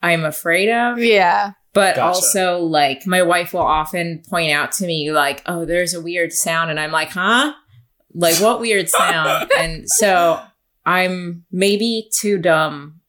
[0.02, 0.98] I'm afraid of.
[0.98, 1.52] yeah.
[1.72, 2.02] But Gotcha.
[2.16, 6.32] also, like, my wife will often point out to me, like, oh, there's a weird
[6.32, 6.68] sound.
[6.68, 7.52] And I'm like, huh?
[8.12, 9.52] Like, what weird sound?
[9.56, 10.40] and so
[10.86, 13.00] I'm maybe too dumb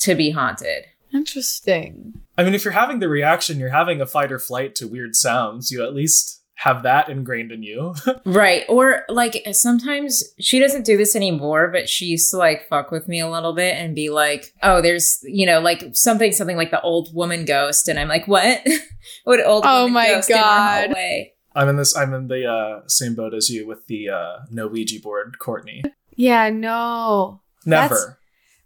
[0.00, 0.84] to be haunted.
[1.12, 2.20] Interesting.
[2.38, 5.14] I mean, if you're having the reaction, you're having a fight or flight to weird
[5.16, 7.94] sounds, you at least have that ingrained in you.
[8.24, 8.64] Right.
[8.68, 13.08] Or, like, sometimes she doesn't do this anymore, but she used to, like, fuck with
[13.08, 16.70] me a little bit and be like, oh, there's, you know, like something, something like
[16.70, 17.88] the old woman ghost.
[17.88, 18.60] And I'm like, what?
[19.24, 20.84] what old Oh my ghost in our God.
[20.86, 21.32] hallway?
[21.54, 21.96] I'm in this.
[21.96, 25.82] I'm in the uh, same boat as you with the uh, no Ouija board, Courtney.
[26.20, 27.40] Yeah, no.
[27.64, 28.18] Never.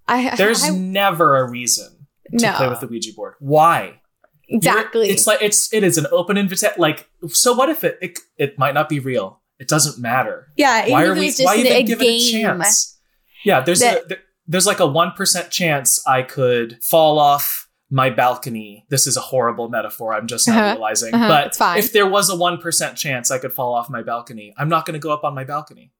[0.08, 2.06] I There's I, never a reason
[2.38, 2.52] to No.
[2.56, 3.34] play with the Ouija board.
[3.38, 4.00] Why?
[4.48, 5.08] You're- exactly.
[5.08, 6.74] It's like it's it is an open invitation.
[6.78, 9.40] Like, so what if it, it it might not be real?
[9.58, 10.48] It doesn't matter.
[10.56, 11.28] yeah, why are we?
[11.28, 12.98] just Why even a give it a chance?
[13.44, 17.68] Yeah, there's That- a, there- there's like a one percent chance I could fall off
[17.90, 18.84] my balcony.
[18.90, 20.12] This is a horrible metaphor.
[20.12, 21.14] I'm just not Uh-huh, realizing.
[21.14, 24.52] uh-huh, but if there was a one percent chance I could fall off my balcony,
[24.58, 25.92] I'm not going to go up on my balcony.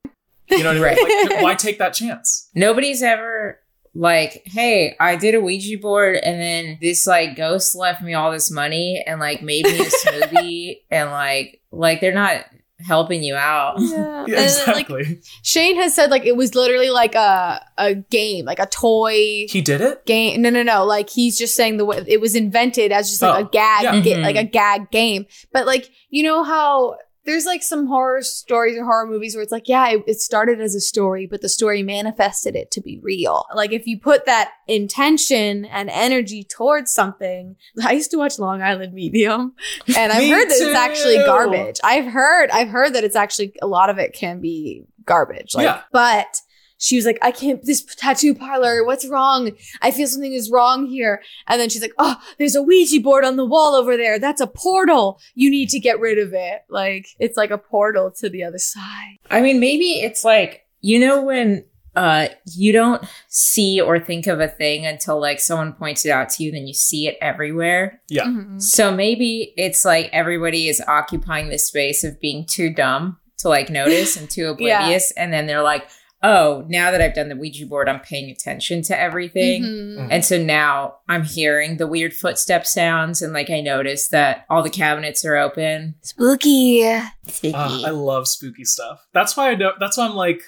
[0.51, 1.29] You know what I mean?
[1.31, 2.49] Like, why take that chance?
[2.55, 3.61] Nobody's ever
[3.95, 8.33] like, hey, I did a Ouija board and then this like ghost left me all
[8.33, 12.45] this money and like made me a smoothie and like like they're not
[12.87, 13.77] helping you out.
[13.79, 14.13] Yeah.
[14.27, 15.21] Yeah, And then, like exactly.
[15.43, 19.13] Shane has said, like it was literally like a a game, like a toy
[19.49, 20.07] he did it.
[20.07, 20.41] game.
[20.41, 20.85] No, no, no.
[20.87, 23.83] Like he's just saying the way it was invented as just like Oh, a gag,
[23.85, 24.01] yeah.
[24.01, 24.23] ga- Mhm.
[24.23, 25.27] like a gag game.
[25.53, 29.53] But like you know how there's like some horror stories or horror movies where it's
[29.53, 32.99] like, yeah, it, it started as a story, but the story manifested it to be
[33.03, 33.47] real.
[33.55, 38.63] Like if you put that intention and energy towards something, I used to watch Long
[38.63, 39.55] Island Medium,
[39.97, 41.81] and I've Me heard that it's actually garbage.
[41.83, 45.55] I've heard, I've heard that it's actually a lot of it can be garbage.
[45.55, 45.81] Like, Yeah.
[45.93, 46.41] but
[46.85, 49.53] she was like, I can't, this tattoo parlor, what's wrong?
[49.81, 51.23] I feel something is wrong here.
[51.49, 54.19] And then she's like, oh, there's a Ouija board on the wall over there.
[54.19, 55.19] That's a portal.
[55.35, 56.63] You need to get rid of it.
[56.69, 59.17] Like, it's like a portal to the other side.
[59.31, 61.65] I mean, maybe it's like, you know, when
[61.97, 66.29] uh you don't see or think of a thing until like someone points it out
[66.29, 68.03] to you, then you see it everywhere.
[68.09, 68.25] Yeah.
[68.25, 68.61] Mhm.
[68.61, 73.71] So maybe it's like everybody is occupying this space of being too dumb to like
[73.71, 74.81] notice and too Yeah.
[74.81, 75.13] oblivious.
[75.13, 75.87] And then they're like,
[76.25, 79.63] oh, now that I've done the Ouija board, I'm paying attention to everything.
[79.63, 80.09] Mhm.
[80.11, 84.63] And so now I'm hearing the weird footstep sounds, and like I notice that all
[84.63, 85.95] the cabinets are open.
[86.01, 86.83] Spooky.
[86.83, 89.07] Ah, I love spooky stuff.
[89.13, 89.79] That's why I don't.
[89.79, 90.41] That's why I'm like,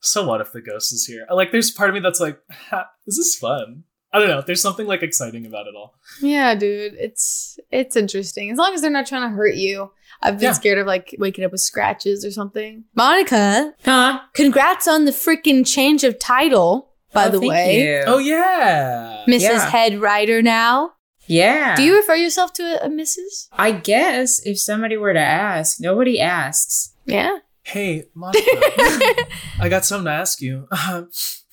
[0.00, 1.26] so what if the ghost is here?
[1.30, 3.84] Like, there's part of me that's like, ha, this is fun.
[4.10, 4.40] I don't know.
[4.40, 5.94] There's something like exciting about it all.
[6.22, 6.94] Yeah, dude.
[6.94, 8.50] It's, it's interesting.
[8.50, 9.90] As long as they're not trying to hurt you.
[10.22, 10.52] I've been Yeah.
[10.52, 12.84] scared of like waking up with scratches or something.
[12.94, 14.20] Monica, Huh?
[14.34, 17.80] congrats on the freaking change of title, by Oh, the thank way.
[17.82, 18.02] you.
[18.06, 19.24] Oh yeah.
[19.28, 19.40] Mrs.
[19.40, 19.70] Yeah.
[19.70, 20.92] Head Writer now.
[21.26, 21.74] yeah.
[21.76, 23.48] Do you refer yourself to a, a Mrs.?
[23.52, 26.94] I guess if somebody were to ask, nobody asks.
[27.06, 27.38] Yeah.
[27.62, 28.40] Hey, Monica.
[29.60, 30.68] I got something to ask you.
[30.70, 31.02] Uh,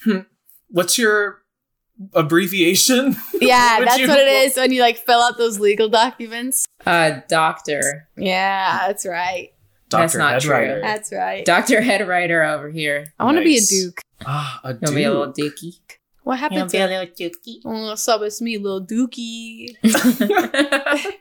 [0.70, 1.42] what's your
[2.14, 3.16] abbreviation?
[3.42, 6.66] Yeah, that's you- what it is when you like fill out those legal documents.
[6.86, 9.52] Uh, doctor, Yeah, that's right.
[9.90, 10.18] That's Dr.
[10.20, 10.54] not true.
[10.54, 10.82] Headwriter.
[10.82, 11.46] That's right.
[11.46, 13.14] Doctor Head Writer over here.
[13.20, 14.02] I want to be a duke.
[14.26, 15.54] Ah, a He'll be a little dude.
[15.56, 15.78] dookie.
[16.24, 17.58] What happened to little dookie.
[17.66, 18.22] Oh, what's up?
[18.24, 19.76] It's me, little dookie.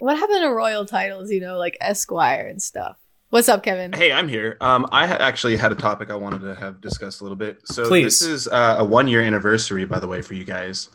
[0.00, 1.30] What happened to royal titles?
[1.30, 2.96] You know, like Esquire and stuff.
[3.34, 3.92] What's up, Kevin?
[3.92, 4.56] Hey, I'm here.
[4.60, 7.66] Um, I ha- actually had a topic I wanted to have discussed a little bit.
[7.66, 8.20] So Please.
[8.20, 10.88] this is uh, a one year anniversary, by the way, for you guys.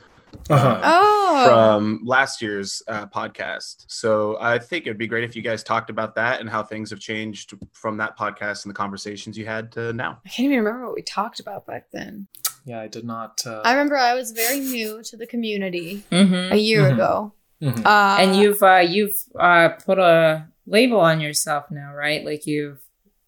[0.49, 0.79] Uh-huh.
[0.81, 1.45] Oh.
[1.45, 3.83] from last year's uh, podcast.
[3.89, 6.91] So I think it'd be great if you guys talked about that and how things
[6.91, 10.21] have changed from that podcast and the conversations you had to now.
[10.25, 12.27] I can't even remember what we talked about back then.
[12.63, 13.41] Yeah, I did not.
[13.45, 16.53] Uh, I remember I was very new to the community Mm-hmm.
[16.53, 16.93] a year Mhm.
[16.93, 17.33] ago.
[17.61, 17.85] mhm.
[17.85, 22.23] Uh, and you've uh, you've uh, put a label on yourself now, right?
[22.23, 22.79] Like you've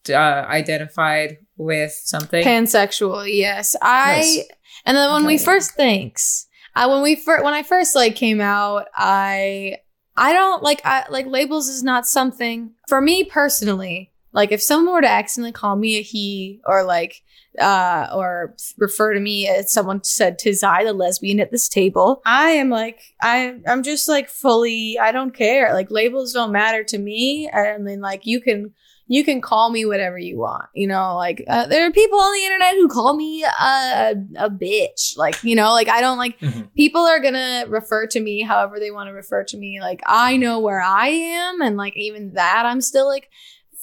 [0.09, 2.43] uh, identified with something.
[2.43, 3.27] pansexual.
[3.31, 4.15] Yes, I.
[4.17, 4.39] Nice.
[4.85, 8.41] And then when we first thanks, I when we first when I first like came
[8.41, 9.77] out, I
[10.15, 14.10] I don't like I like labels is not something for me personally.
[14.33, 17.21] Like if someone were to accidentally call me a he or like
[17.59, 22.21] uh or refer to me as someone said tis I the lesbian at this table,
[22.25, 25.73] I am like I I'm just like fully I don't care.
[25.73, 27.49] Like labels don't matter to me.
[27.51, 28.73] And then like you can
[29.07, 30.69] you can call me whatever you want.
[30.73, 34.49] You know, like uh, there are people on the internet who call me a, a
[34.49, 35.17] bitch.
[35.17, 36.73] Like, you know, like I don't like Mhm.
[36.75, 39.81] people are gonna refer to me however they want to refer to me.
[39.81, 43.29] Like I know where I am, and like even that I'm still like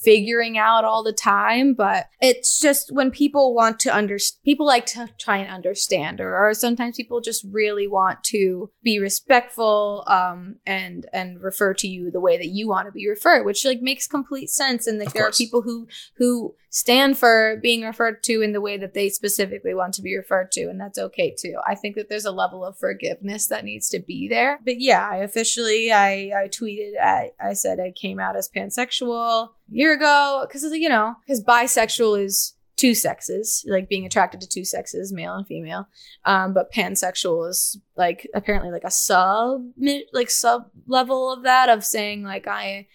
[0.02, 1.74] figuring out all the time.
[1.74, 6.36] But it's just when people want to understand, people like to try and understand, or,
[6.36, 12.10] or sometimes people just really want to be respectful um, and and refer to you
[12.10, 14.86] the way that you want to be referred, which like makes complete sense.
[14.86, 18.76] And like there are people who who stand for being referred to in the way
[18.76, 21.56] that they specifically want to be referred to, and that's okay too.
[21.66, 24.58] I think that there's a level of forgiveness that needs to be there.
[24.64, 29.48] But yeah, I officially I I tweeted I I said I came out as pansexual
[29.48, 34.48] a year ago because you know because bisexual is two sexes like being attracted to
[34.48, 35.88] two sexes male and female
[36.24, 39.62] um but pansexual is like apparently like a sub
[40.12, 42.86] like sub level of that of saying like i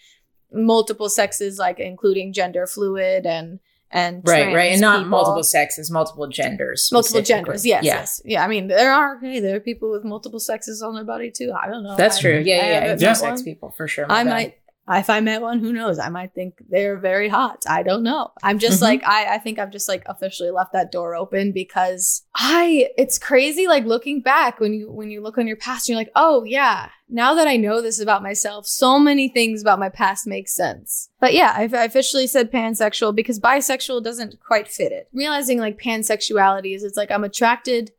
[0.54, 3.60] multiple sexes like including gender fluid and
[3.92, 5.10] and right, trans right, and not people.
[5.10, 7.94] multiple sexes, multiple genders, multiple genders yes yeah.
[7.94, 11.04] yes yeah i mean there are hey, there are people with multiple sexes on their
[11.04, 12.38] body too i don't know That's I- true.
[12.38, 12.96] I Yeah, yeah, yeah.
[12.98, 13.14] Yeah.
[13.14, 14.06] Sex people for sure.
[14.10, 14.30] I bad.
[14.30, 14.58] might,
[14.90, 15.98] if I met one, who knows?
[15.98, 17.64] I might think they're very hot.
[17.68, 18.32] I don't know.
[18.44, 18.84] I'm just Mhm.
[18.84, 23.18] like, I, I think I've just like officially left that door open because I, it's
[23.18, 23.66] crazy.
[23.68, 26.90] Like looking back when you, when you look on your past, you're like, oh yeah,
[27.10, 31.10] now that I know this about myself, so many things about my past make sense.
[31.20, 35.08] But yeah, I've I officially said pansexual because bisexual doesn't quite fit it.
[35.14, 37.92] Realizing like pansexuality is, it's like I'm attracted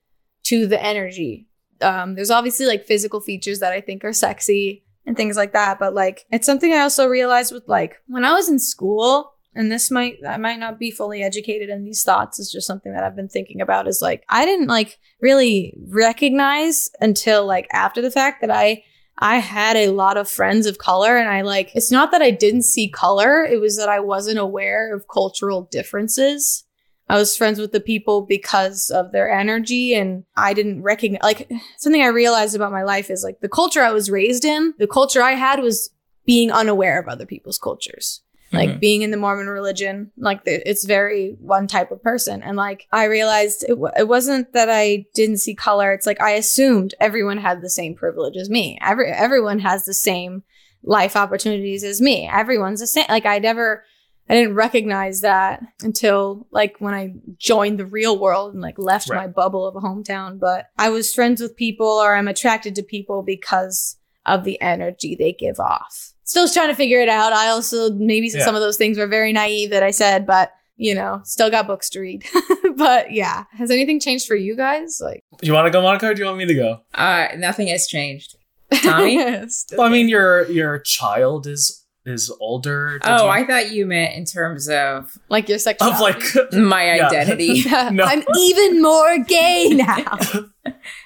[0.45, 1.49] to the energy.
[1.81, 5.79] Um, there's obviously like physical features that I think are sexy and things like that.
[5.79, 9.71] But like, it's something I also realized with like when I was in school, and
[9.71, 12.41] this might, I might not be fully educated in these thoughts.
[12.41, 16.91] It's just something that I've been thinking about is like, I didn't like really recognize
[17.01, 18.83] until like after the fact that I,
[19.19, 22.33] I had a lot of friends of color and I like, it's not that I
[22.33, 23.45] didn't see color.
[23.45, 26.65] It was that I wasn't aware of cultural differences.
[27.09, 31.51] I was friends with the people because of their energy and I didn't recognize like
[31.77, 34.87] something I realized about my life is like the culture I was raised in, the
[34.87, 35.91] culture I had was
[36.27, 38.23] being unaware of other people's cultures.
[38.53, 38.81] Like Mhm.
[38.81, 42.41] being in the Mormon religion, like the, it's very one type of person.
[42.43, 45.93] And like I realized it, w- it wasn't that I didn't see color.
[45.93, 48.79] It's like I assumed everyone had the same privilege as me.
[48.81, 50.45] Every everyone has the same
[50.85, 52.29] life opportunities as me.
[52.33, 53.07] Everyone's the same.
[53.09, 53.83] Like I never
[54.29, 59.09] I didn't recognize that until like when I joined the real world and like left
[59.11, 59.19] Right.
[59.19, 60.39] my bubble of a hometown.
[60.41, 65.15] But I was friends with people or I'm attracted to people because of the energy
[65.15, 66.13] they give off.
[66.25, 67.35] Still trying to figure it out.
[67.35, 68.45] I also maybe Yeah.
[68.45, 71.67] some of those things were very naive that I said, but you know, still got
[71.69, 72.25] books to read.
[72.77, 75.01] but yeah, has anything changed for you guys?
[75.01, 76.81] Like, You want to go, Monica, or do you want me to go?
[76.95, 78.37] Uh, nothing has changed.
[78.83, 79.49] Tommy?
[79.51, 82.99] Still Well, I mean, your your child is is older.
[83.03, 86.97] Did oh, you- I thought you meant in terms of like your of like my
[86.97, 87.07] Yeah.
[87.09, 87.65] identity.
[87.93, 88.05] No.
[88.05, 90.19] I'm even more gay now.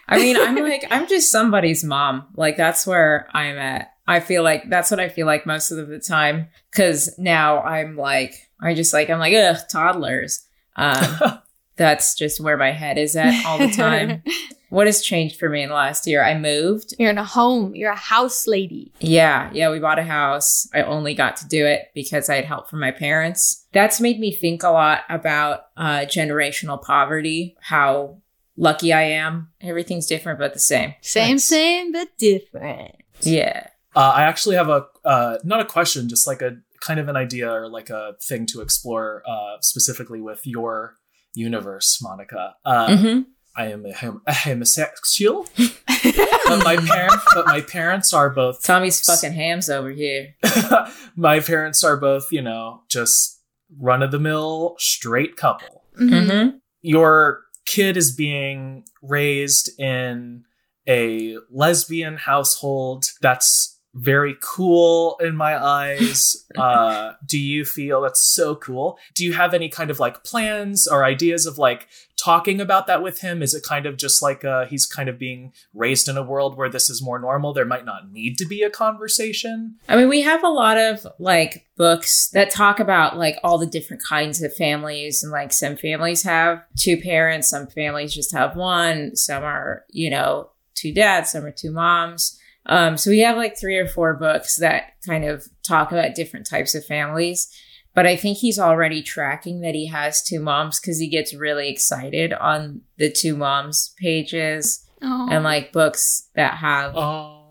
[0.08, 2.26] I mean, I'm like, I'm just somebody's mom.
[2.34, 3.92] Like, that's where I'm at.
[4.06, 6.48] I feel like that's what I feel like most of the time.
[6.72, 10.44] Cause now I'm like, I just like, I'm like, ugh, toddlers.
[10.76, 11.40] Um,
[11.76, 14.22] that's just where my head is at all the time.
[14.70, 16.22] What has changed for me in the last year?
[16.24, 16.94] I moved.
[16.98, 17.74] You're in a home.
[17.74, 18.92] You're a house lady.
[19.00, 20.68] Yeah, yeah, we bought a house.
[20.74, 23.66] I only got to do it because I had help from my parents.
[23.72, 28.18] That's made me think a lot about uh, generational poverty, how
[28.56, 29.48] lucky I am.
[29.60, 30.94] Everything's different but the same.
[31.00, 31.44] Same, Nice.
[31.44, 32.94] same, but different.
[33.22, 33.68] Yeah.
[33.96, 37.16] Uh, I actually have a uh, not a question, just like a kind of an
[37.16, 40.94] idea or like a thing to explore uh, specifically with your
[41.34, 42.54] universe, Monica.
[42.64, 43.20] Uh, hmm
[43.58, 48.62] I am a, hom- a homosexual, but my parents, but my parents are both.
[48.62, 50.36] Tommy's fucking hams over here.
[51.16, 53.40] my parents are both, you know, just
[53.76, 55.82] run of the mill straight couple.
[56.00, 56.10] Mhm.
[56.10, 56.56] Mm-hmm.
[56.82, 60.44] Your kid is being raised in
[60.88, 63.06] a lesbian household.
[63.20, 66.44] That's very cool in my eyes.
[66.58, 68.98] Uh, do you feel that's so cool?
[69.14, 71.86] Do you have any kind of like plans or ideas of like
[72.16, 73.42] talking about that with him?
[73.42, 76.56] Is it kind of just like uh, he's kind of being raised in a world
[76.56, 77.52] where this is more normal?
[77.52, 79.76] There might not need to be a conversation.
[79.88, 83.66] I mean, we have a lot of like books that talk about like all the
[83.66, 88.56] different kinds of families, and like some families have two parents, some families just have
[88.56, 92.38] one, some are, you know, two dads, some are two moms.
[92.66, 96.46] Um, so we have like three or four books that kind of talk about different
[96.46, 97.48] types of families.
[97.94, 101.68] But I think he's already tracking that he has two moms because he gets really
[101.68, 105.28] excited on the two moms pages Oh.
[105.30, 106.94] and like books that have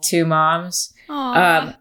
[0.01, 0.93] two moms.
[1.09, 1.73] Um,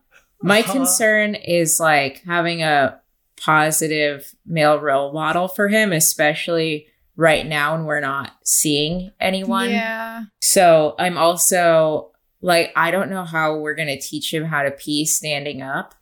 [0.42, 3.00] my concern is like having a
[3.40, 9.70] positive male role model for him, especially right now when we're not seeing anyone.
[9.70, 10.22] Yeah.
[10.40, 14.70] So I'm also like, I don't know how we're going to teach him how to
[14.70, 15.94] pee standing up.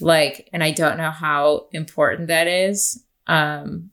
[0.00, 3.02] Like, and I don't know how important that is.
[3.26, 3.90] Um,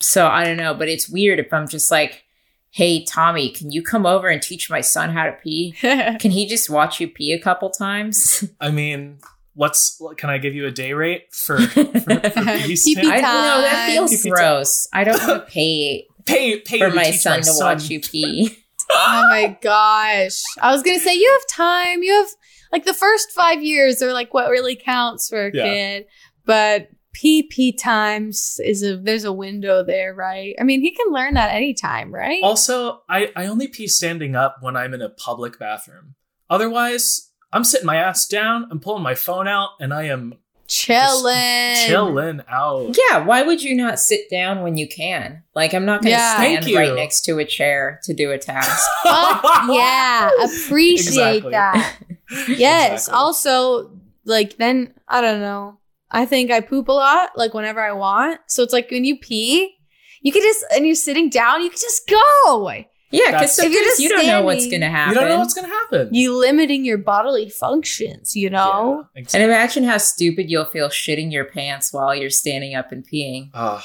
[0.00, 2.24] so I don't know, but it's weird if I'm just like,
[2.70, 5.72] hey, Tommy, can you come over and teach my son how to pee?
[5.80, 8.44] Can he just watch you pee a couple times?
[8.60, 9.18] I mean,
[9.54, 12.20] what's can I give you a day rate for for, for?
[12.20, 13.60] Pee-pee I don't know.
[13.62, 14.36] That feels Pee-pee time.
[14.36, 14.88] gross.
[14.92, 18.00] I don't want to pay Pay pay for to my teach son to watch you
[18.00, 18.56] pee.
[18.90, 20.40] Oh my gosh.
[20.60, 22.02] I was gonna say you have time.
[22.02, 22.28] You have
[22.72, 25.62] like the first five years are like what really counts for a Yeah.
[25.64, 26.06] kid.
[26.44, 30.54] But PP times is a there's a window there, right?
[30.60, 32.40] I mean, he can learn that anytime, right?
[32.42, 36.14] Also, I, I only pee standing up when I'm in a public bathroom.
[36.48, 40.34] Otherwise, I'm sitting my ass down, I'm pulling my phone out, and I am
[40.68, 41.74] Chilling.
[41.86, 42.94] chilling out.
[43.10, 45.42] Yeah, why would you not sit down when you can?
[45.54, 46.36] Like, I'm not going to Yeah.
[46.36, 48.86] Stand right next to a chair to do a task.
[49.02, 50.30] Fuck yeah.
[50.44, 51.50] Appreciate Exactly.
[51.52, 51.96] that.
[52.48, 52.92] Yes.
[53.08, 53.14] Exactly.
[53.18, 53.90] Also,
[54.26, 55.78] like then I don't know.
[56.10, 58.40] I think I poop a lot, like whenever I want.
[58.48, 59.74] So it's like when you pee,
[60.20, 62.70] you can just and you're sitting down, you can just go.
[63.10, 65.14] Yeah, because If you're sometimes just you don't know what's going to happen.
[65.14, 66.12] You don't know what's gonna happen.
[66.12, 69.06] You limiting your bodily functions, you know?
[69.16, 73.06] Yeah, and imagine how stupid you'll feel shitting your pants while you're standing up and
[73.06, 73.50] peeing.
[73.54, 73.82] Ah,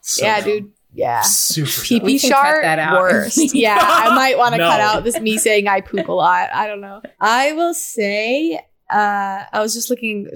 [0.00, 0.44] so yeah, dumb.
[0.48, 0.72] dude.
[0.94, 1.20] Yeah.
[1.22, 1.82] Super.
[1.82, 2.06] Pee dumb.
[2.08, 3.00] Pee can cut chart that out.
[3.00, 3.38] worst.
[3.54, 4.68] yeah, I might want to No.
[4.70, 6.48] cut out this me saying I poop a lot.
[6.54, 7.00] I don't know.
[7.20, 8.58] I will say,
[8.90, 10.28] uh, I was just looking.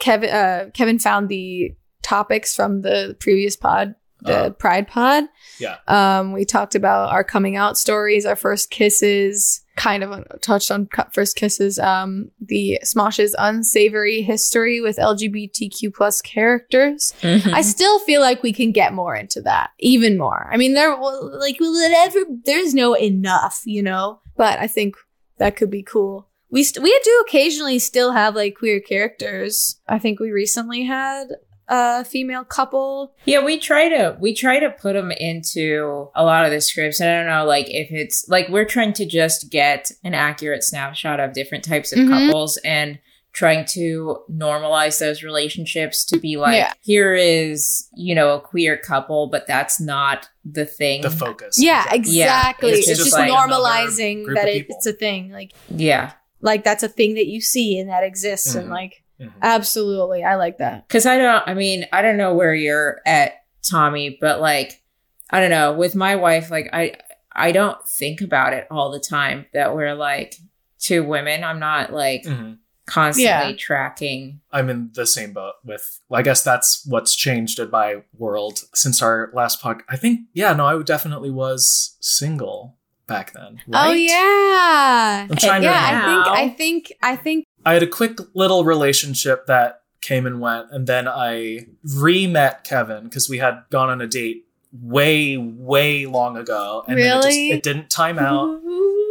[0.00, 5.24] Kevin, uh, Kevin found the topics from the previous pod, the Uh, Pride pod.
[5.58, 5.76] Yeah.
[5.88, 9.62] Um, we talked about our coming out stories, our first kisses.
[9.76, 11.78] Kind of touched on first kisses.
[11.78, 17.12] Um, the Smosh's unsavory history with LGBTQ plus characters.
[17.20, 17.54] Mm-hmm.
[17.54, 20.48] I still feel like we can get more into that, even more.
[20.50, 24.20] I mean, there, like, whatever, there's no enough, you know.
[24.38, 24.96] But I think
[25.38, 26.28] that could be cool.
[26.50, 29.78] We st- we do occasionally still have like queer characters.
[29.88, 31.26] I think we recently had
[31.68, 33.12] a female couple.
[33.24, 37.00] Yeah, we try to we try to put them into a lot of the scripts,
[37.00, 40.62] and I don't know, like if it's like we're trying to just get an accurate
[40.64, 42.08] snapshot of different types of Mhm.
[42.26, 42.98] couples and
[43.32, 46.72] trying to normalize those relationships to be like Yeah.
[46.82, 51.02] here is you know a queer couple, but that's not the thing.
[51.02, 51.56] the focus.
[51.60, 52.20] Yeah, Exactly.
[52.22, 52.70] exactly.
[52.70, 55.32] it's It's, just just, like normalizing that it, it's a thing.
[55.32, 58.60] Like, yeah, like that's a thing that you see and that exists, Mhm.
[58.60, 59.32] and like, Mhm.
[59.42, 60.86] absolutely, I like that.
[60.88, 61.42] because I don't.
[61.46, 64.82] I mean, I don't know where you're at, Tommy, but like
[65.30, 66.94] I don't know with my wife, like I
[67.34, 70.36] I don't think about it all the time that we're like
[70.78, 71.44] two women.
[71.44, 72.24] I'm not like.
[72.24, 72.58] Mhm.
[72.88, 73.56] constantly Yeah.
[73.58, 74.40] tracking.
[74.52, 75.98] I'm in the same boat with.
[76.08, 79.82] I guess that's what's changed in my world since our last podcast.
[79.88, 82.76] I think, yeah, no, I definitely was single
[83.08, 83.60] back then.
[83.72, 86.00] Oh yeah, I'm trying to yeah.
[86.04, 87.44] I think, I think, I think.
[87.66, 92.62] I had a quick little relationship that came and went, and then I re met
[92.62, 96.84] Kevin because we had gone on a date way, way long ago.
[96.86, 98.60] And then it, just, it didn't time out.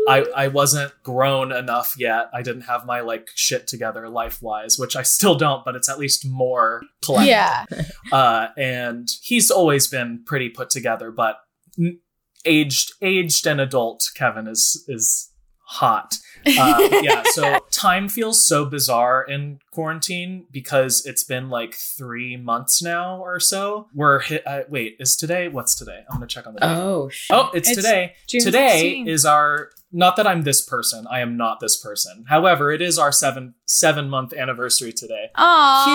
[0.07, 2.29] I, I wasn't grown enough yet.
[2.33, 5.89] I didn't have my like shit together life wise, which I still don't, but it's
[5.89, 7.29] at least more collected.
[7.29, 7.65] Yeah,
[8.11, 11.39] Uh, and he's always been pretty put together, but
[11.77, 11.99] n-
[12.45, 15.31] aged, aged and adult Kevin is is
[15.65, 16.15] hot.
[16.47, 22.83] Uh, yeah, so time feels so bizarre in quarantine because it's been like three months
[22.83, 23.87] now or so.
[23.93, 24.45] We're hit.
[24.45, 25.47] Uh, wait, is today?
[25.47, 26.03] What's today?
[26.09, 26.67] I'm gonna check on the date.
[26.69, 27.35] Oh, shit.
[27.35, 28.13] Oh, it's, It's today.
[28.27, 29.07] June today 16th.
[29.09, 29.69] is our.
[29.91, 31.07] Not that I'm this person.
[31.09, 32.25] I am not this person.
[32.27, 35.29] However, it is our seven seven month anniversary today.
[35.37, 35.85] Aww.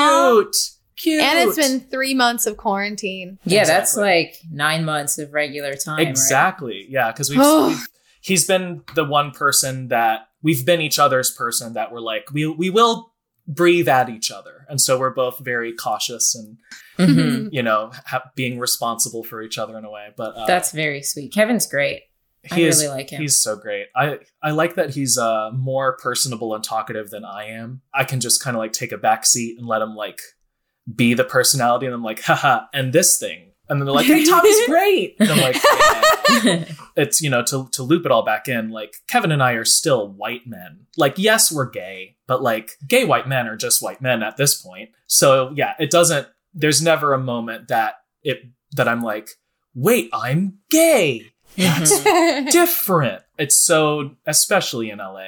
[0.42, 0.56] Cute,
[0.96, 1.22] cute.
[1.22, 3.38] And it's been three months of quarantine.
[3.44, 5.98] yeah, that's like nine months of regular time.
[5.98, 6.08] right?
[6.08, 7.68] exactly yeah because we've, Oh.
[7.68, 7.86] we've
[8.20, 12.46] he's been the one person that we've been each other's person that we're like we
[12.46, 13.12] we will
[13.48, 16.58] breathe at each other, and so we're both very cautious and
[16.98, 17.48] Mhm.
[17.52, 20.08] you know ha- being responsible for each other in a way.
[20.16, 21.32] But uh, That's very sweet.
[21.32, 22.02] Kevin's great.
[22.50, 23.20] I he is really like him.
[23.20, 23.86] he's so great.
[23.96, 27.82] I I like that he's uh more personable and talkative than I am.
[27.92, 30.20] I can just kind of like take a back seat and let him like
[30.94, 33.49] be the personality, and I'm like, haha, and this thing.
[33.70, 35.56] And then they're like, "Hey, Tommy's great." And I'm like,
[36.44, 36.64] "Yeah."
[36.96, 39.64] it's you know to to loop it all back in like kevin and i are
[39.64, 44.00] still white men like yes we're gay but like gay white men are just white
[44.00, 48.42] men at this point so yeah it doesn't there's never a moment that it
[48.72, 49.30] that i'm like
[49.74, 51.22] wait i'm gay
[51.56, 52.50] that's Mhm.
[52.50, 55.20] different it's so especially in la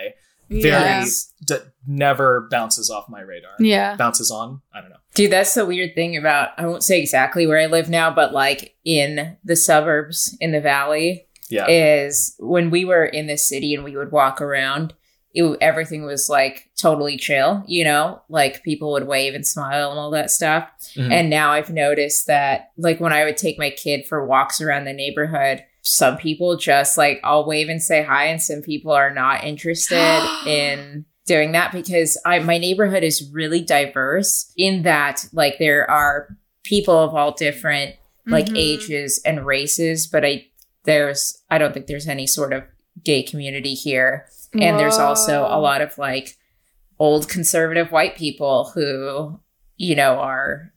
[0.61, 1.05] very yeah.
[1.47, 3.97] d- never bounces off my radar yeah.
[3.97, 7.47] bounces on i don't know Dude, that's the weird thing about I won't say exactly
[7.47, 12.71] where I live now, but like in the suburbs in the valley yeah is when
[12.71, 14.95] we were in the city and we would walk around,
[15.35, 18.23] it, everything was like totally chill, you know?
[18.31, 20.71] Like people would wave and smile and all that stuff.
[20.97, 21.13] Mhm.
[21.13, 24.85] And now I've noticed that, like, when I would take my kid for walks around
[24.85, 29.12] the neighborhood, some people just like, I'll wave and say hi, and some people are
[29.12, 35.59] not interested in doing that because I, my neighborhood is really diverse in that, like,
[35.59, 38.57] there are people of all different like Mhm.
[38.57, 40.47] ages and races, but I,
[40.85, 42.62] there's, I don't think there's any sort of
[43.03, 44.26] gay community here.
[44.55, 46.37] And there's also a lot of like
[47.01, 49.41] old conservative white people who,
[49.76, 50.72] you know, are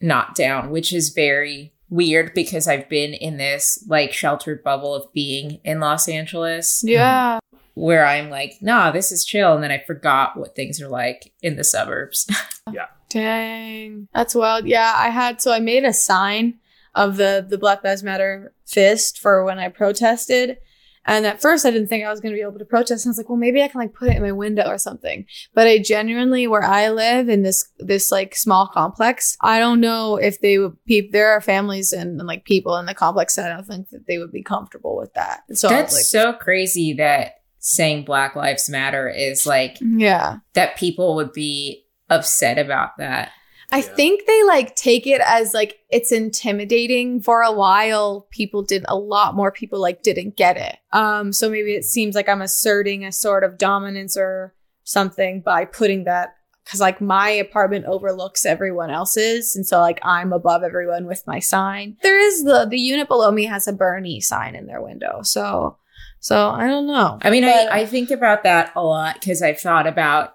[0.00, 5.12] not down, which is very weird because I've been in this like sheltered bubble of
[5.12, 7.38] being in Los Angeles Yeah.
[7.74, 9.52] where I'm like, nah, this is chill.
[9.54, 12.26] And then I forgot what things are like in the suburbs.
[12.72, 12.86] Yeah.
[13.10, 14.06] Dang.
[14.14, 14.66] That's wild.
[14.66, 16.54] Yeah, I had so I made a sign
[16.94, 20.58] of the the Black Lives Matter fist for when I protested.
[21.04, 23.04] And at first I didn't think I was gonna be able to protest.
[23.04, 24.78] And I was like, well maybe I can like put it in my window or
[24.78, 25.26] something.
[25.54, 30.16] But I genuinely where I live in this this like small complex, I don't know
[30.16, 33.50] if they would peep there are families and, and like people in the complex that
[33.50, 35.42] I don't think that they would be comfortable with that.
[35.54, 40.38] So That's like so crazy that saying Black Lives Matter is like Yeah.
[40.54, 43.30] that people would be upset about that.
[43.72, 43.82] I Yeah.
[43.94, 48.26] think they like take it as like it's intimidating for a while.
[48.30, 50.76] People did a lot more people like didn't get it.
[50.92, 54.54] Um, so maybe it seems like I'm asserting a sort of dominance or
[54.84, 60.32] something by putting that because like my apartment overlooks everyone else's, and so like I'm
[60.32, 61.96] above everyone with my sign.
[62.02, 65.76] There is the the unit below me has a Bernie sign in their window, so
[66.20, 67.18] so I don't know.
[67.22, 70.34] I mean, But- I, I think about that a lot because I've thought about,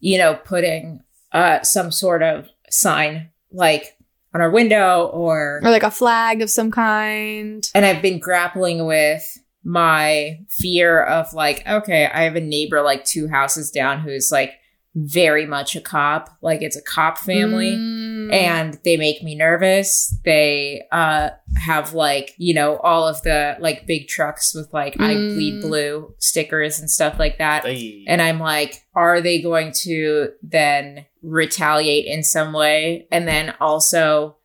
[0.00, 1.00] you know, putting
[1.32, 3.96] uh, some sort of sign like
[4.34, 7.70] on our window or, or like a flag of some kind.
[7.74, 13.04] and I've been grappling with my fear of like, okay, I have a neighbor like
[13.04, 14.52] two houses down who's like
[14.94, 17.76] very much a cop, like it's a cop family.
[17.76, 18.17] Mm.
[18.30, 20.16] And they make me nervous.
[20.24, 25.14] They uh have like, you know, all of the like big trucks with like I
[25.14, 25.34] Mm.
[25.34, 27.64] bleed blue stickers and stuff like that.
[27.64, 28.04] Hey.
[28.06, 33.06] And I'm like, are they going to then retaliate in some way?
[33.10, 34.36] And then also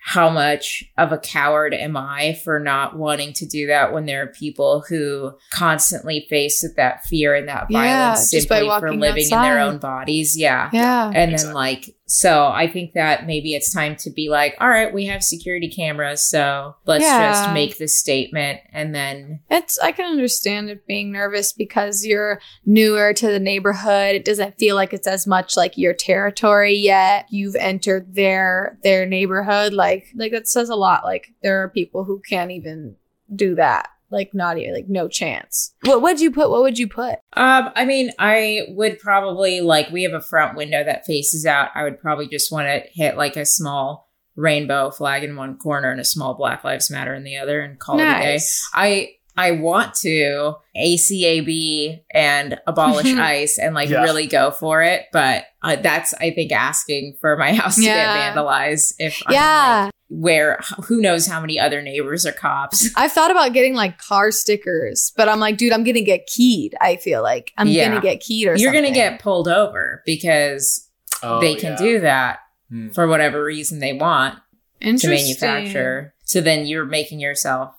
[0.00, 4.22] how much of a coward am I for not wanting to do that when there
[4.22, 7.80] are people who constantly face that fear and that Yeah,
[8.12, 10.34] violence just by simply for walking living in their own bodies?
[10.38, 11.10] Yeah yeah.
[11.14, 11.44] and Exactly.
[11.46, 15.04] then like so i think that maybe it's time to be like all right we
[15.06, 17.30] have security cameras so let's Yeah.
[17.32, 22.40] just make this statement and then It's I can understand it being nervous because you're
[22.64, 24.14] newer to the neighborhood.
[24.14, 27.26] It doesn't feel like it's as much like your territory yet.
[27.30, 29.72] You've entered their their neighborhood.
[29.72, 31.04] Like like that says a lot.
[31.04, 32.96] Like there are people who can't even
[33.34, 33.88] do that.
[34.10, 35.74] Like not even like no chance.
[35.84, 36.50] What would you put?
[36.50, 37.16] What would you put?
[37.34, 41.68] um i mean i would probably like we have a front window that faces out
[41.74, 45.90] i would probably just want to hit like a small rainbow flag in one corner
[45.90, 48.38] and a small black lives matter in the other and call it a day.
[48.72, 54.02] I I want to ACAB and abolish ICE and like Yeah.
[54.02, 57.92] really go for it, but uh, that's I think asking for my house Yeah.
[57.94, 58.94] to get vandalized.
[58.98, 59.90] If I'm, Yeah.
[60.10, 62.88] Like, where who knows how many other neighbors are cops.
[62.96, 66.74] I've thought about getting like car stickers, but I'm like, dude, I'm gonna get keyed.
[66.80, 67.88] I feel like I'm Yeah.
[67.88, 68.84] gonna get keyed or You're something.
[68.84, 70.88] gonna get pulled over because
[71.22, 71.78] Oh, they can yeah.
[71.78, 72.38] do that
[72.70, 72.90] Hmm.
[72.90, 74.38] for whatever reason they want
[74.80, 76.14] to manufacture.
[76.24, 77.74] So then you're making yourself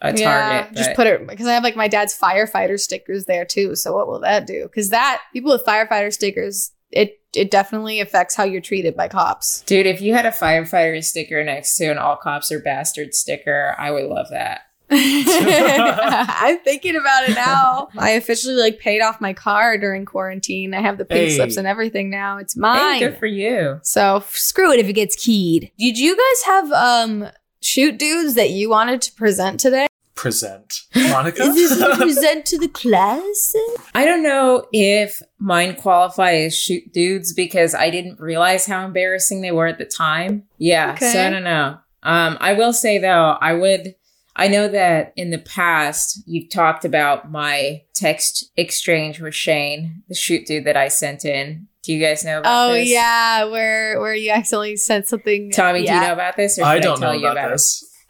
[0.00, 0.20] a target.
[0.22, 3.74] Yeah, just put it because I have like my dad's firefighter stickers there too.
[3.76, 4.64] So what will that do?
[4.64, 9.62] Because that people with firefighter stickers, it it definitely affects how you're treated by cops.
[9.62, 13.74] Dude, if you had a firefighter sticker next to an all cops are bastard sticker,
[13.78, 14.60] I would love that.
[14.90, 17.88] I'm thinking about it now.
[17.96, 20.74] I officially like paid off my car during quarantine.
[20.74, 21.36] I have the pink Hey.
[21.36, 22.38] slips and everything now.
[22.38, 23.00] It's Hey, mine.
[23.00, 23.80] good for you.
[23.82, 25.72] so f- screw it if it gets keyed.
[25.78, 27.28] Did you guys have um
[27.62, 29.86] shoot dudes that you wanted to present today?
[30.14, 30.74] Present.
[30.94, 31.42] Monica?
[31.42, 33.54] Is this present to the class?
[33.94, 39.40] I don't know if mine qualify as shoot dudes because I didn't realize how embarrassing
[39.42, 40.44] they were at the time.
[40.58, 41.12] Yeah, Okay.
[41.12, 41.78] so I don't know.
[42.02, 43.94] Um, I will say though, I would.
[44.36, 50.14] I know that in the past you've talked about my text exchange with Shane, the
[50.14, 51.68] shoot dude that I sent in.
[51.82, 52.72] Do you guys know about this?
[52.72, 52.90] Oh this?
[52.90, 55.50] yeah, where where you accidentally sent something.
[55.50, 56.58] Tommy, do you know about this?
[56.58, 57.60] Or I don't tell know you about it?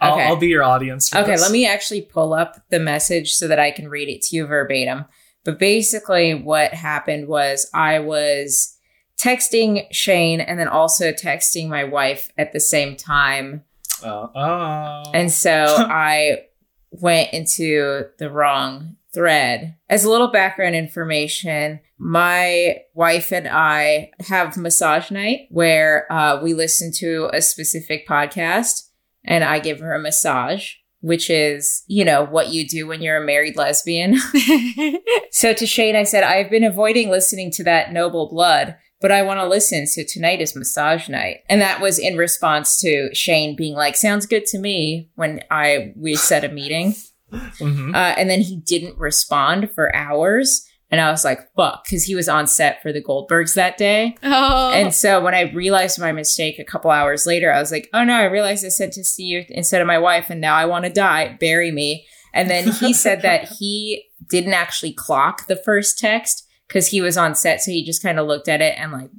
[0.00, 0.24] I'll, Okay.
[0.26, 1.08] I'll be your audience.
[1.08, 1.42] For Okay, this.
[1.42, 4.46] let me actually pull up the message so that I can read it to you
[4.46, 5.04] verbatim.
[5.44, 8.76] But basically, what happened was I was
[9.18, 13.62] texting Shane and then also texting my wife at the same time.
[14.02, 15.10] Uh, oh.
[15.14, 16.44] And so I
[16.90, 19.76] went into the wrong thread.
[19.88, 26.52] As a little background information, my wife and I have massage night where uh, we
[26.54, 28.83] listen to a specific podcast
[29.24, 33.22] and I give her a massage, which is, you know, what you do when you're
[33.22, 34.16] a married lesbian.
[35.34, 39.22] So to Shane, I said, I've been avoiding listening to that Noble Blood, but I
[39.22, 39.84] want to listen.
[39.88, 41.38] So tonight is massage night.
[41.48, 45.92] And that was in response to Shane being like, sounds good to me when I,
[45.96, 46.94] we set a meeting.
[47.32, 47.94] Mhm.
[47.94, 50.64] Uh, and then he didn't respond for hours.
[50.94, 54.16] And I was like, fuck, because he was on set for the Goldbergs that day.
[54.22, 57.88] oh, And so when I realized my mistake a couple hours later, I was like,
[57.92, 60.54] oh no, I realized I said to see you instead of my wife, and now
[60.54, 61.36] I want to die.
[61.40, 62.06] Bury me.
[62.32, 67.16] And then he said that he didn't actually clock the first text because he was
[67.16, 67.60] on set.
[67.60, 69.10] So he just kind of looked at it and like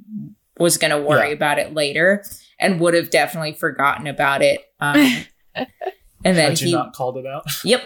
[0.58, 1.34] was going to worry Yeah.
[1.34, 2.24] about it later
[2.58, 4.62] and would have definitely forgotten about it.
[4.80, 4.96] Um,
[5.54, 5.66] and
[6.38, 7.44] then Had you he, not called it out?
[7.64, 7.82] yep.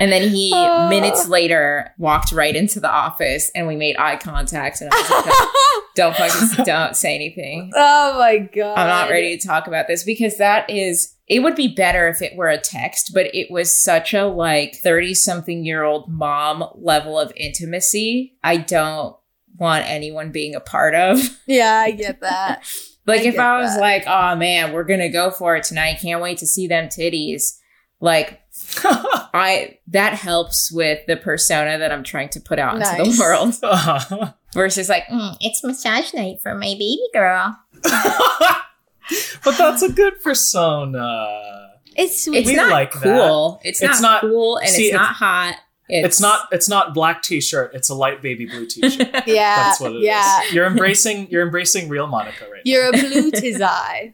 [0.00, 0.88] And then he Oh.
[0.88, 4.80] minutes later walked right into the office and we made eye contact.
[4.80, 7.70] And I was like, don't fucking don't say anything.
[7.74, 11.56] oh my god, I'm not ready to talk about this because that is it would
[11.56, 15.64] be better if it were a text, but it was such a like 30 something
[15.64, 18.38] year old mom level of intimacy.
[18.42, 19.14] I don't
[19.58, 21.18] want anyone being a part of.
[21.46, 22.62] Yeah, I get that.
[23.06, 23.80] Like I if I was that.
[23.80, 25.96] like, "Oh man, we're going to go for it tonight.
[26.02, 27.56] Can't wait to see them titties."
[28.02, 28.42] Like
[28.84, 33.54] I that helps with the persona that I'm trying to put out into the world
[33.62, 34.32] Uh-huh.
[34.54, 37.58] versus like, Mm, it's massage night for my baby girl.
[37.82, 41.70] but that's a good persona.
[41.96, 42.38] It's sweet.
[42.38, 43.02] it's We not like that.
[43.02, 43.60] cool.
[43.64, 45.56] It's, It's not, not- cool and see, it's not it's- hot.
[45.90, 46.48] It's, not.
[46.52, 47.70] It's not black t-shirt.
[47.72, 49.08] It's a light baby blue t-shirt.
[49.26, 50.04] yeah, That's what it is.
[50.04, 50.42] yeah.
[50.52, 51.30] You're embracing.
[51.30, 52.60] You're embracing real Monica right now.
[52.70, 54.12] You're a blue tizai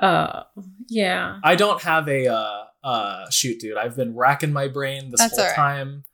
[0.00, 0.42] Oh,
[0.88, 1.40] yeah.
[1.42, 3.76] I don't have a uh, uh, shoot, dude.
[3.76, 5.54] I've been racking my brain this That's whole right.
[5.56, 6.04] time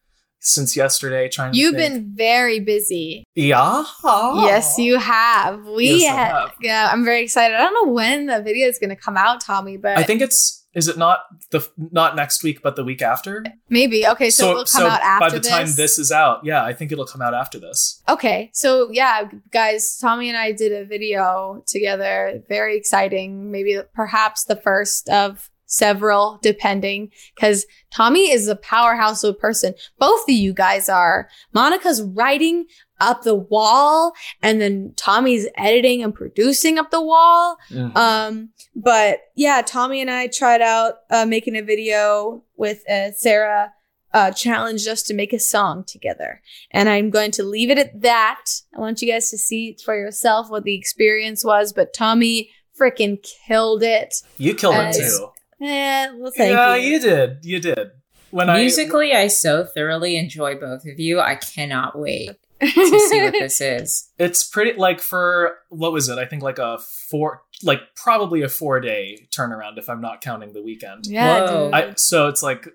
[0.42, 1.52] since yesterday, trying.
[1.52, 3.24] You've been very busy.
[3.34, 3.84] yeah.
[4.04, 5.66] Yes, you have.
[5.66, 6.54] We Yes, ha- have.
[6.62, 7.56] yeah, I'm very excited.
[7.56, 10.22] I don't know when the video is going to come out, Tommy, but I think
[10.22, 10.56] it's.
[10.72, 11.18] Is it not
[11.50, 13.42] the not next week, but the week after?
[13.68, 14.06] maybe.
[14.06, 16.92] Okay, so, it'll come out after by the time this is out, yeah, I think
[16.92, 18.00] it'll come out after this.
[18.08, 22.40] Okay, so yeah, guys, Tommy and I did a video together.
[22.48, 23.50] Very exciting.
[23.50, 29.72] Maybe perhaps the first of several, depending, because Tommy is a powerhouse of a person.
[29.98, 31.28] Both of you guys are.
[31.54, 32.66] Monica's writing
[33.00, 34.12] up the wall,
[34.42, 37.56] and then Tommy's editing and producing up the wall.
[37.94, 43.72] Um, but yeah, Tommy and I tried out uh, making a video with uh, Sarah.
[44.12, 46.42] Uh, challenged us to make a song together,
[46.72, 48.44] and I'm going to leave it at that.
[48.76, 51.72] I want you guys to see for yourself what the experience was.
[51.72, 54.16] But Tommy freaking killed it.
[54.36, 55.28] You killed Uh, it too.
[55.60, 56.92] Eh, well, thank yeah, you.
[56.92, 57.38] you did.
[57.42, 57.90] You did.
[58.30, 61.20] When Musically, I so thoroughly enjoy both of you.
[61.20, 62.30] I cannot wait
[62.60, 62.68] to
[63.08, 64.10] see what this is.
[64.18, 66.18] It's pretty like for what was it?
[66.18, 70.52] I think like a four, like probably a four day turnaround if I'm not counting
[70.52, 71.06] the weekend.
[71.06, 72.68] yeah, I, so it's like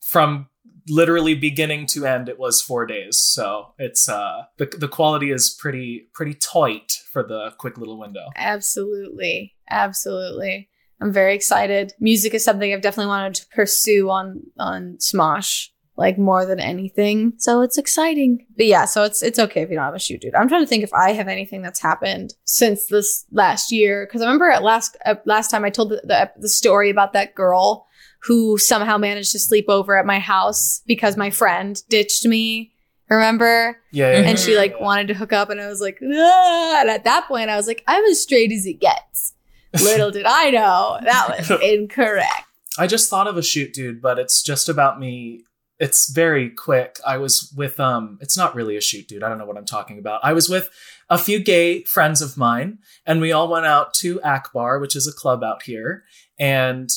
[0.00, 0.48] from
[0.88, 3.18] literally beginning to end, it was four days.
[3.18, 8.28] So it's uh the the quality is pretty pretty tight for the quick little window.
[8.36, 9.54] Absolutely.
[9.68, 10.68] Absolutely.
[11.02, 11.92] I'm very excited.
[11.98, 17.34] Music is something I've definitely wanted to pursue on on Smosh like more than anything.
[17.38, 18.46] So it's exciting.
[18.56, 20.34] But yeah, so it's it's okay if you don't have a shoot, dude.
[20.34, 24.22] I'm trying to think if I have anything that's happened since this last year cuz
[24.22, 27.34] I remember at last uh, last time I told the, the the story about that
[27.34, 27.86] girl
[28.22, 32.72] who somehow managed to sleep over at my house because my friend ditched me.
[33.10, 33.78] Remember?
[33.90, 34.82] Yeah, yeah, and she like yeah.
[34.82, 36.80] wanted to hook up and i was like ah!
[36.80, 39.34] and at that point i was like i'm as straight as it gets
[39.74, 42.46] little did i know that was incorrect
[42.78, 45.44] I just thought of a shoot, dude, but it's just about me.
[45.78, 46.98] It's very quick.
[47.06, 49.22] I was with um it's not really a shoot, dude.
[49.22, 50.20] I don't know what I'm talking about.
[50.22, 50.70] I was with
[51.10, 55.06] a few gay friends of mine and we all went out to Akbar, which is
[55.06, 56.04] a club out here,
[56.38, 56.88] and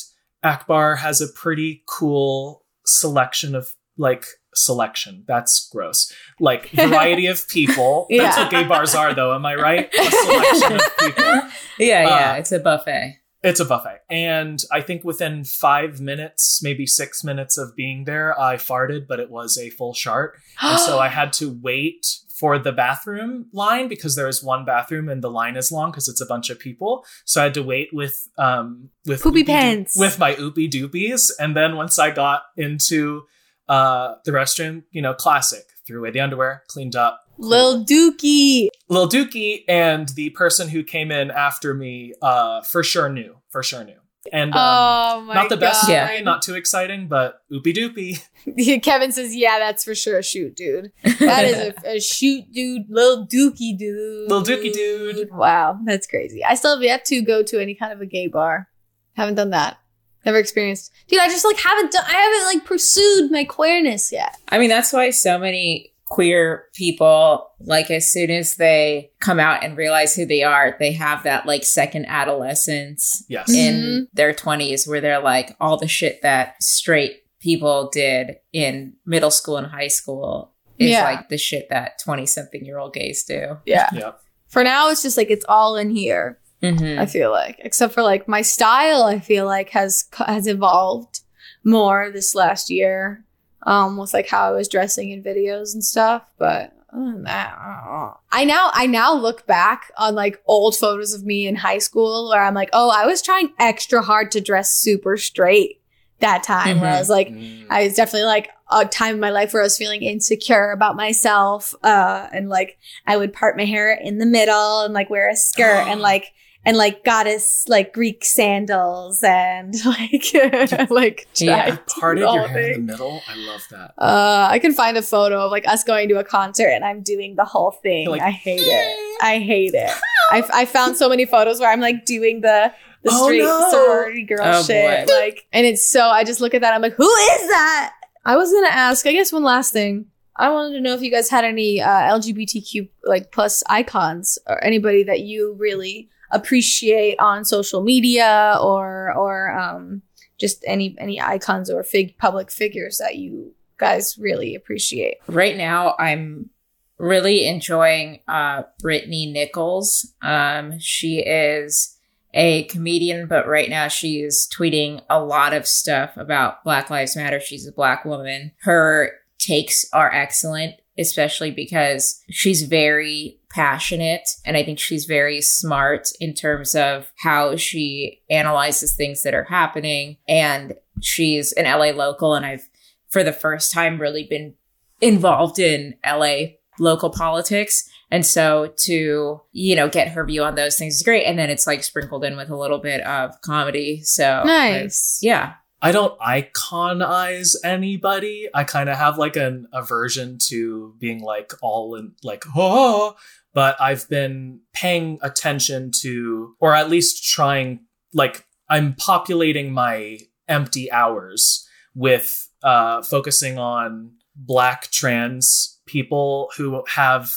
[0.42, 4.26] Akbar has a pretty cool selection of like
[4.56, 5.24] selection.
[5.26, 6.12] That's gross.
[6.40, 8.06] Like variety of people.
[8.10, 9.92] That's what gay bars are though, am I right?
[9.94, 11.42] A selection of people.
[11.78, 13.18] Yeah, yeah, Uh, it's a buffet.
[13.42, 13.98] It's a buffet.
[14.08, 19.20] And I think within five minutes, maybe six minutes of being there, I farted, but
[19.20, 20.38] it was a full shart.
[20.62, 22.06] And so I had to wait
[22.40, 26.08] for the bathroom line because there is one bathroom and the line is long because
[26.08, 27.04] it's a bunch of people.
[27.26, 29.96] So I had to wait with um with Poopy pants.
[29.98, 31.30] with my oopie doopies.
[31.38, 33.24] And then once I got into
[33.68, 35.64] uh the restroom, you know, classic.
[35.86, 38.68] Threw away the underwear, cleaned up, Lil Dookie.
[38.88, 43.36] Lil Dookie and the person who came in after me uh for sure knew.
[43.50, 43.98] For sure knew.
[44.32, 46.08] And um, oh my not the best God.
[46.08, 48.80] way, not too exciting, but oopie doopie.
[48.82, 50.92] Kevin says, "Yeah, that's for sure a shoot, dude.
[51.20, 52.86] That is a, a shoot, dude.
[52.88, 54.30] Little Dookie, dude.
[54.30, 55.30] Little Dookie dude.
[55.32, 56.44] Wow, that's crazy.
[56.44, 58.68] I still have yet to go to any kind of a gay bar.
[59.14, 59.78] Haven't done that.
[60.26, 60.92] Never experienced.
[61.08, 62.04] Dude, I just like haven't done.
[62.06, 64.36] I haven't like pursued my queerness yet.
[64.48, 69.64] I mean, that's why so many queer people, like, as soon as they come out
[69.64, 73.50] and realize who they are, they have that, like, second adolescence Yes.
[73.52, 74.04] In mm-hmm.
[74.12, 79.56] their 20s where they're like, all the shit that straight people did in middle school
[79.56, 81.04] and high school is Yeah.
[81.04, 83.58] like the shit that 20 something year old gays do.
[83.66, 83.88] Yeah.
[83.92, 84.20] Yep.
[84.48, 86.38] For now, it's just like it's all in here.
[86.62, 86.98] Mm-hmm.
[87.00, 91.20] I feel like, except for like my style, I feel like has has evolved
[91.64, 93.22] more this last year.
[93.62, 96.22] Um, with like how I was dressing in videos and stuff.
[96.38, 98.12] But other than that, I.
[98.30, 102.28] I now I now look back on like old photos of me in high school
[102.30, 105.80] where I'm like, oh, I was trying extra hard to dress super straight
[106.20, 106.80] that time.
[106.80, 106.98] Where I Mhm.
[107.00, 107.66] was like, Mm.
[107.68, 110.94] I was definitely like a time in my life where I was feeling insecure about
[110.96, 111.74] myself.
[111.82, 115.36] Uh, and like I would part my hair in the middle and like wear a
[115.36, 116.32] skirt and like,
[116.66, 120.24] and like goddess like Greek sandals and like,
[120.90, 121.64] like Yeah.
[121.64, 123.22] to You do parted your whole hair in the middle.
[123.28, 123.94] I love that.
[123.96, 127.00] Uh, I can find a photo of like us going to a concert and I'm
[127.02, 128.08] doing the whole thing.
[128.10, 129.18] Like, I hate it.
[129.22, 129.90] I hate it.
[130.30, 133.68] I, I found so many photos where I'm like doing the the Oh, straight no.
[133.70, 135.06] sorority girl Oh, shit.
[135.06, 135.14] boy.
[135.14, 136.74] Like, and it's so I just look at that.
[136.74, 137.92] I'm like, who is that?
[138.24, 139.06] I was gonna ask.
[139.06, 140.06] I guess one last thing.
[140.38, 144.62] I wanted to know if you guys had any uh, LGBTQ like plus icons or
[144.64, 150.02] anybody that you really appreciate on social media or or um
[150.38, 155.16] just any any icons or fig public figures that you guys really appreciate.
[155.28, 156.50] right now i'm
[156.98, 160.14] really enjoying uh Brittani Nichols.
[160.22, 161.96] Um she is
[162.32, 167.16] a comedian but right now she is tweeting a lot of stuff about black lives
[167.16, 167.40] matter.
[167.40, 168.52] She's a black woman.
[168.62, 176.08] Her takes are excellent especially because she's very passionate and i think she's very smart
[176.20, 182.34] in terms of how she analyzes things that are happening and she's an la local
[182.34, 182.68] and i've
[183.08, 184.52] for the first time really been
[185.00, 186.36] involved in LA
[186.78, 187.88] local politics.
[188.10, 191.24] And so to, you know, get her view on those things is great.
[191.24, 194.02] And then it's like sprinkled in with a little bit of comedy.
[194.02, 195.20] So Nice.
[195.22, 195.54] I- yeah.
[195.82, 198.48] I don't iconize anybody.
[198.54, 203.14] I kind of have like an aversion to being like all in like oh,
[203.56, 207.86] but I've been paying attention to, or at least trying.
[208.12, 217.32] Like I'm populating my empty hours with uh, focusing on Black trans people who have,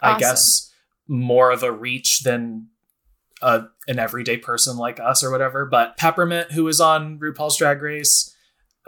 [0.00, 0.72] I guess,
[1.06, 2.66] more of a reach than
[3.40, 5.66] a, an everyday person like us or whatever.
[5.66, 8.34] But Peppermint, who is on RuPaul's Drag Race,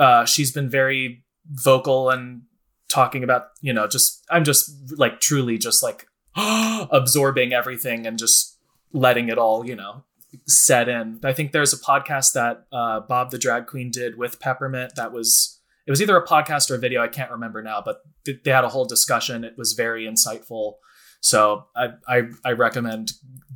[0.01, 2.43] uh, she's been very vocal and
[2.89, 6.07] talking about, you know, just, I'm just like truly just like
[6.91, 8.59] absorbing everything and just
[8.93, 10.05] letting it all, you know,
[10.47, 11.20] set in.
[11.24, 15.12] I think there's a podcast that uh, Bob the Drag Queen did with Peppermint that
[15.12, 17.03] was, it was either a podcast or a video.
[17.03, 19.45] I can't remember now, but th- they had a whole discussion.
[19.45, 20.74] It was very insightful.
[21.20, 23.12] So I, I I recommend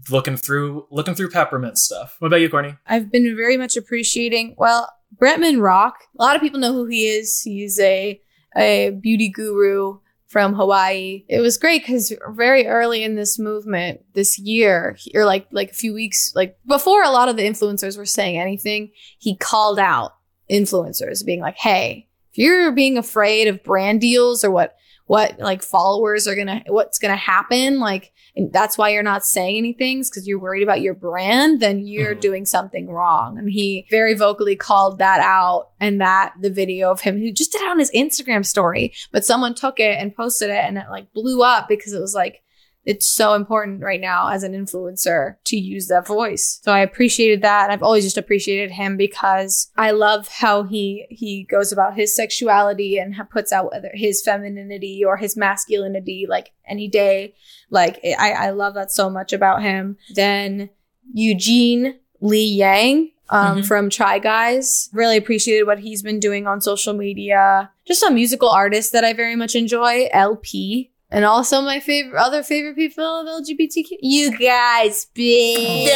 [0.09, 2.15] looking through looking through peppermint stuff.
[2.21, 2.77] What about you, Courtney?
[2.87, 4.55] I've been very much appreciating.
[4.57, 4.89] Well,
[5.21, 5.97] Bretman Rock.
[6.17, 7.43] A lot of people know who he is.
[7.43, 8.21] He's a
[8.57, 9.99] a beauty guru
[10.29, 11.25] from Hawaii.
[11.29, 15.75] It was great because very early in this movement this year, or like like a
[15.75, 20.13] few weeks, like before a lot of the influencers were saying anything, he called out
[20.51, 24.75] influencers, being like, "Hey, if you're being afraid of brand deals or what."
[25.07, 29.57] what like followers are gonna what's gonna happen like and that's why you're not saying
[29.57, 32.21] anything because you're worried about your brand then you're Mhm.
[32.21, 37.01] doing something wrong and he very vocally called that out and that the video of
[37.01, 40.51] him who just did it on his instagram story but someone took it and posted
[40.51, 42.43] it and it like blew up because it was like
[42.87, 46.61] it's so important right now as an influencer to use that voice.
[46.63, 47.65] So I appreciated that.
[47.65, 52.15] And I've always just appreciated him because I love how he he goes about his
[52.15, 57.35] sexuality and puts out whether his femininity or his masculinity like any day.
[57.71, 59.97] Like I I love that so much about him.
[60.15, 60.71] Then
[61.13, 63.67] Eugene Lee Yang um, Mhm.
[63.67, 64.89] from Try Guys.
[64.93, 67.71] Really appreciated what he's been doing on social media.
[67.85, 70.93] Just a musical artist that I very much enjoy, LP.
[71.09, 73.99] And also my favorite, other favorite people of LGBTQ.
[74.01, 75.89] You guys, bitch,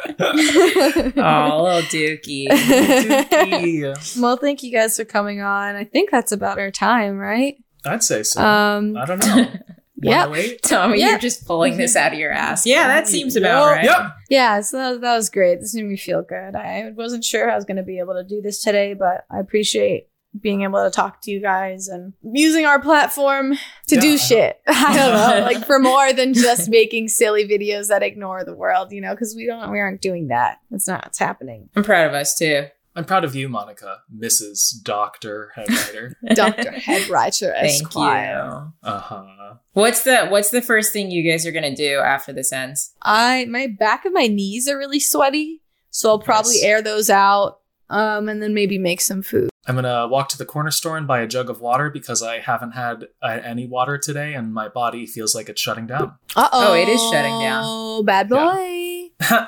[1.16, 2.48] Oh, little Dookie.
[2.50, 4.20] Dookie.
[4.20, 5.74] well, thank you guys for coming on.
[5.74, 7.56] I think that's about our time, right?
[7.86, 8.42] I'd say so.
[8.42, 9.46] Um, I don't know.
[10.10, 10.26] yeah.
[10.26, 10.62] 108?
[10.62, 11.10] Tommy, Yeah.
[11.10, 12.66] you're just pulling this out of your ass.
[12.66, 13.76] Yeah, that seems about Yep.
[13.76, 13.84] right.
[13.84, 14.12] Yep.
[14.30, 15.60] Yeah, so that, that was great.
[15.60, 16.54] This made me feel good.
[16.56, 19.38] I wasn't sure I was going to be able to do this today, but I
[19.40, 20.08] appreciate
[20.40, 23.52] being able to talk to you guys and using our platform
[23.88, 24.60] to Yeah, do I shit.
[24.66, 28.92] I don't know, like for more than just making silly videos that ignore the world,
[28.92, 30.56] you know, because we don't, we aren't doing that.
[30.70, 31.68] That's not what's happening.
[31.76, 32.64] I'm proud of us too.
[32.94, 34.82] I'm proud of you, Monica, Mrs.
[34.82, 36.14] Doctor Head Writer.
[36.34, 38.70] Doctor Head Writer Thank Esquire.
[38.82, 38.88] you.
[38.88, 39.54] Uh huh.
[39.72, 42.92] What's the What's the first thing you guys are gonna do after this ends?
[43.02, 46.64] I my back of my knees are really sweaty, so I'll probably Nice.
[46.64, 49.48] air those out, um, and then maybe make some food.
[49.66, 52.40] I'm gonna walk to the corner store and buy a jug of water because I
[52.40, 56.16] haven't had uh, any water today, and my body feels like it's shutting down.
[56.36, 57.62] Uh Oh, it is shutting down.
[57.66, 59.08] Oh, bad boy.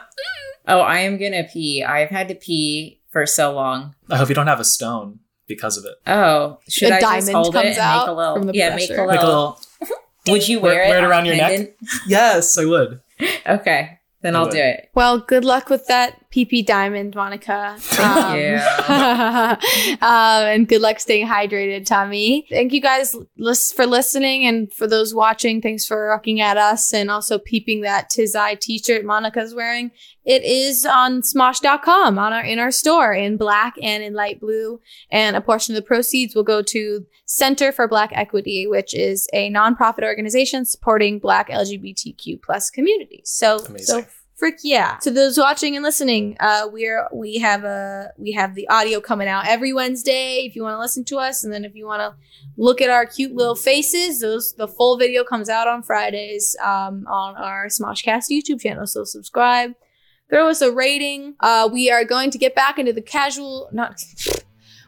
[0.66, 1.84] Oh, I am gonna pee.
[1.84, 3.94] I've had to pee for so long.
[4.10, 5.94] I hope you don't have a stone because of it.
[6.06, 8.34] Oh, should A I just diamond hold it comes and out make a little?
[8.36, 8.92] from the yeah, pressure.
[8.92, 9.58] make a Make a little.
[9.80, 9.96] little.
[10.28, 11.76] Would you Wear- wear, wear it it around on your neck?
[12.06, 13.00] Yes, I would.
[13.46, 14.52] Okay, then I I'll would.
[14.52, 14.90] do it.
[14.94, 17.76] Well, good luck with that PP diamond, Monica.
[17.78, 18.56] Thank you.
[20.02, 22.46] um, and good luck staying hydrated, Tommy.
[22.50, 23.14] Thank you guys
[23.72, 25.62] for listening and for those watching.
[25.62, 29.92] Thanks for rocking at us and also peeping that Tis I t-shirt Monica's wearing.
[30.24, 34.80] It is on smosh.com on our in our store in black and in light blue.
[35.12, 39.28] And a portion of the proceeds will go to Center for Black Equity, which is
[39.32, 43.30] a nonprofit organization supporting Black LGBTQ plus communities.
[43.30, 43.84] So, Amazing.
[43.84, 44.06] so
[44.36, 44.96] frick yeah!
[45.02, 49.28] To those watching and listening, uh, we're we have a we have the audio coming
[49.28, 50.44] out every Wednesday.
[50.46, 52.14] If you want to listen to us, and then if you want to
[52.56, 57.06] look at our cute little faces, those the full video comes out on Fridays um,
[57.08, 58.86] on our Smoshcast YouTube channel.
[58.86, 59.74] So subscribe
[60.30, 61.34] throw us a rating.
[61.40, 64.02] Uh, we are going to get back into the casual, not.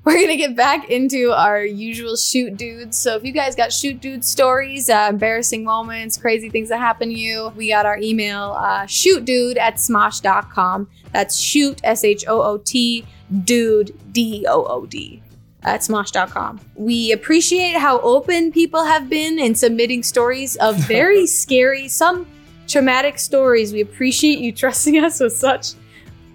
[0.08, 2.96] We're gonna get back into our usual shoot dudes.
[2.96, 7.08] So if you guys got shoot dude stories, uh, embarrassing moments, crazy things that happen
[7.08, 10.88] to you, we got our email uh, shootdood at smosh.com.
[11.12, 13.04] That's shoot s h o o t
[13.44, 15.24] dood d o o d
[15.64, 16.60] at smosh.com.
[16.76, 22.28] We appreciate how open people have been in submitting stories of very scary, some
[22.68, 23.72] traumatic stories.
[23.72, 25.74] We appreciate you trusting us with such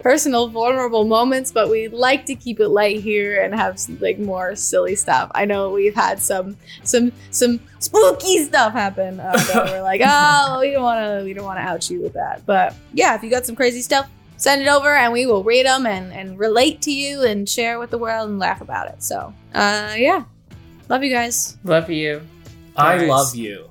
[0.02, 4.56] personal, vulnerable moments, but we like to keep it light here and have like more
[4.56, 5.32] silly stuff.
[5.36, 10.58] I know we've had some some some spooky stuff happen uh, that we're like, oh,
[10.60, 12.46] we don't want to we don't want to out you with that.
[12.46, 15.66] But yeah, if you got some crazy stuff, send it over and we will read
[15.66, 19.02] them and and relate to you and share with the world and laugh about it.
[19.04, 20.24] So uh, yeah,
[20.90, 21.58] love you guys.
[21.64, 22.22] Love you.
[22.76, 23.10] I Nice.
[23.10, 23.70] love you,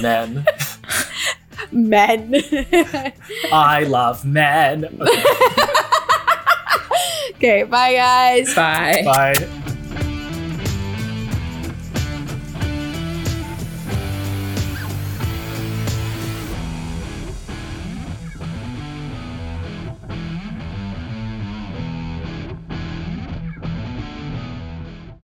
[0.00, 0.44] men.
[1.72, 2.34] Men.
[3.52, 4.84] I love men.
[4.84, 5.22] Okay,
[7.34, 8.54] okay, bye guys.
[8.54, 9.02] Bye.
[9.04, 9.62] bye.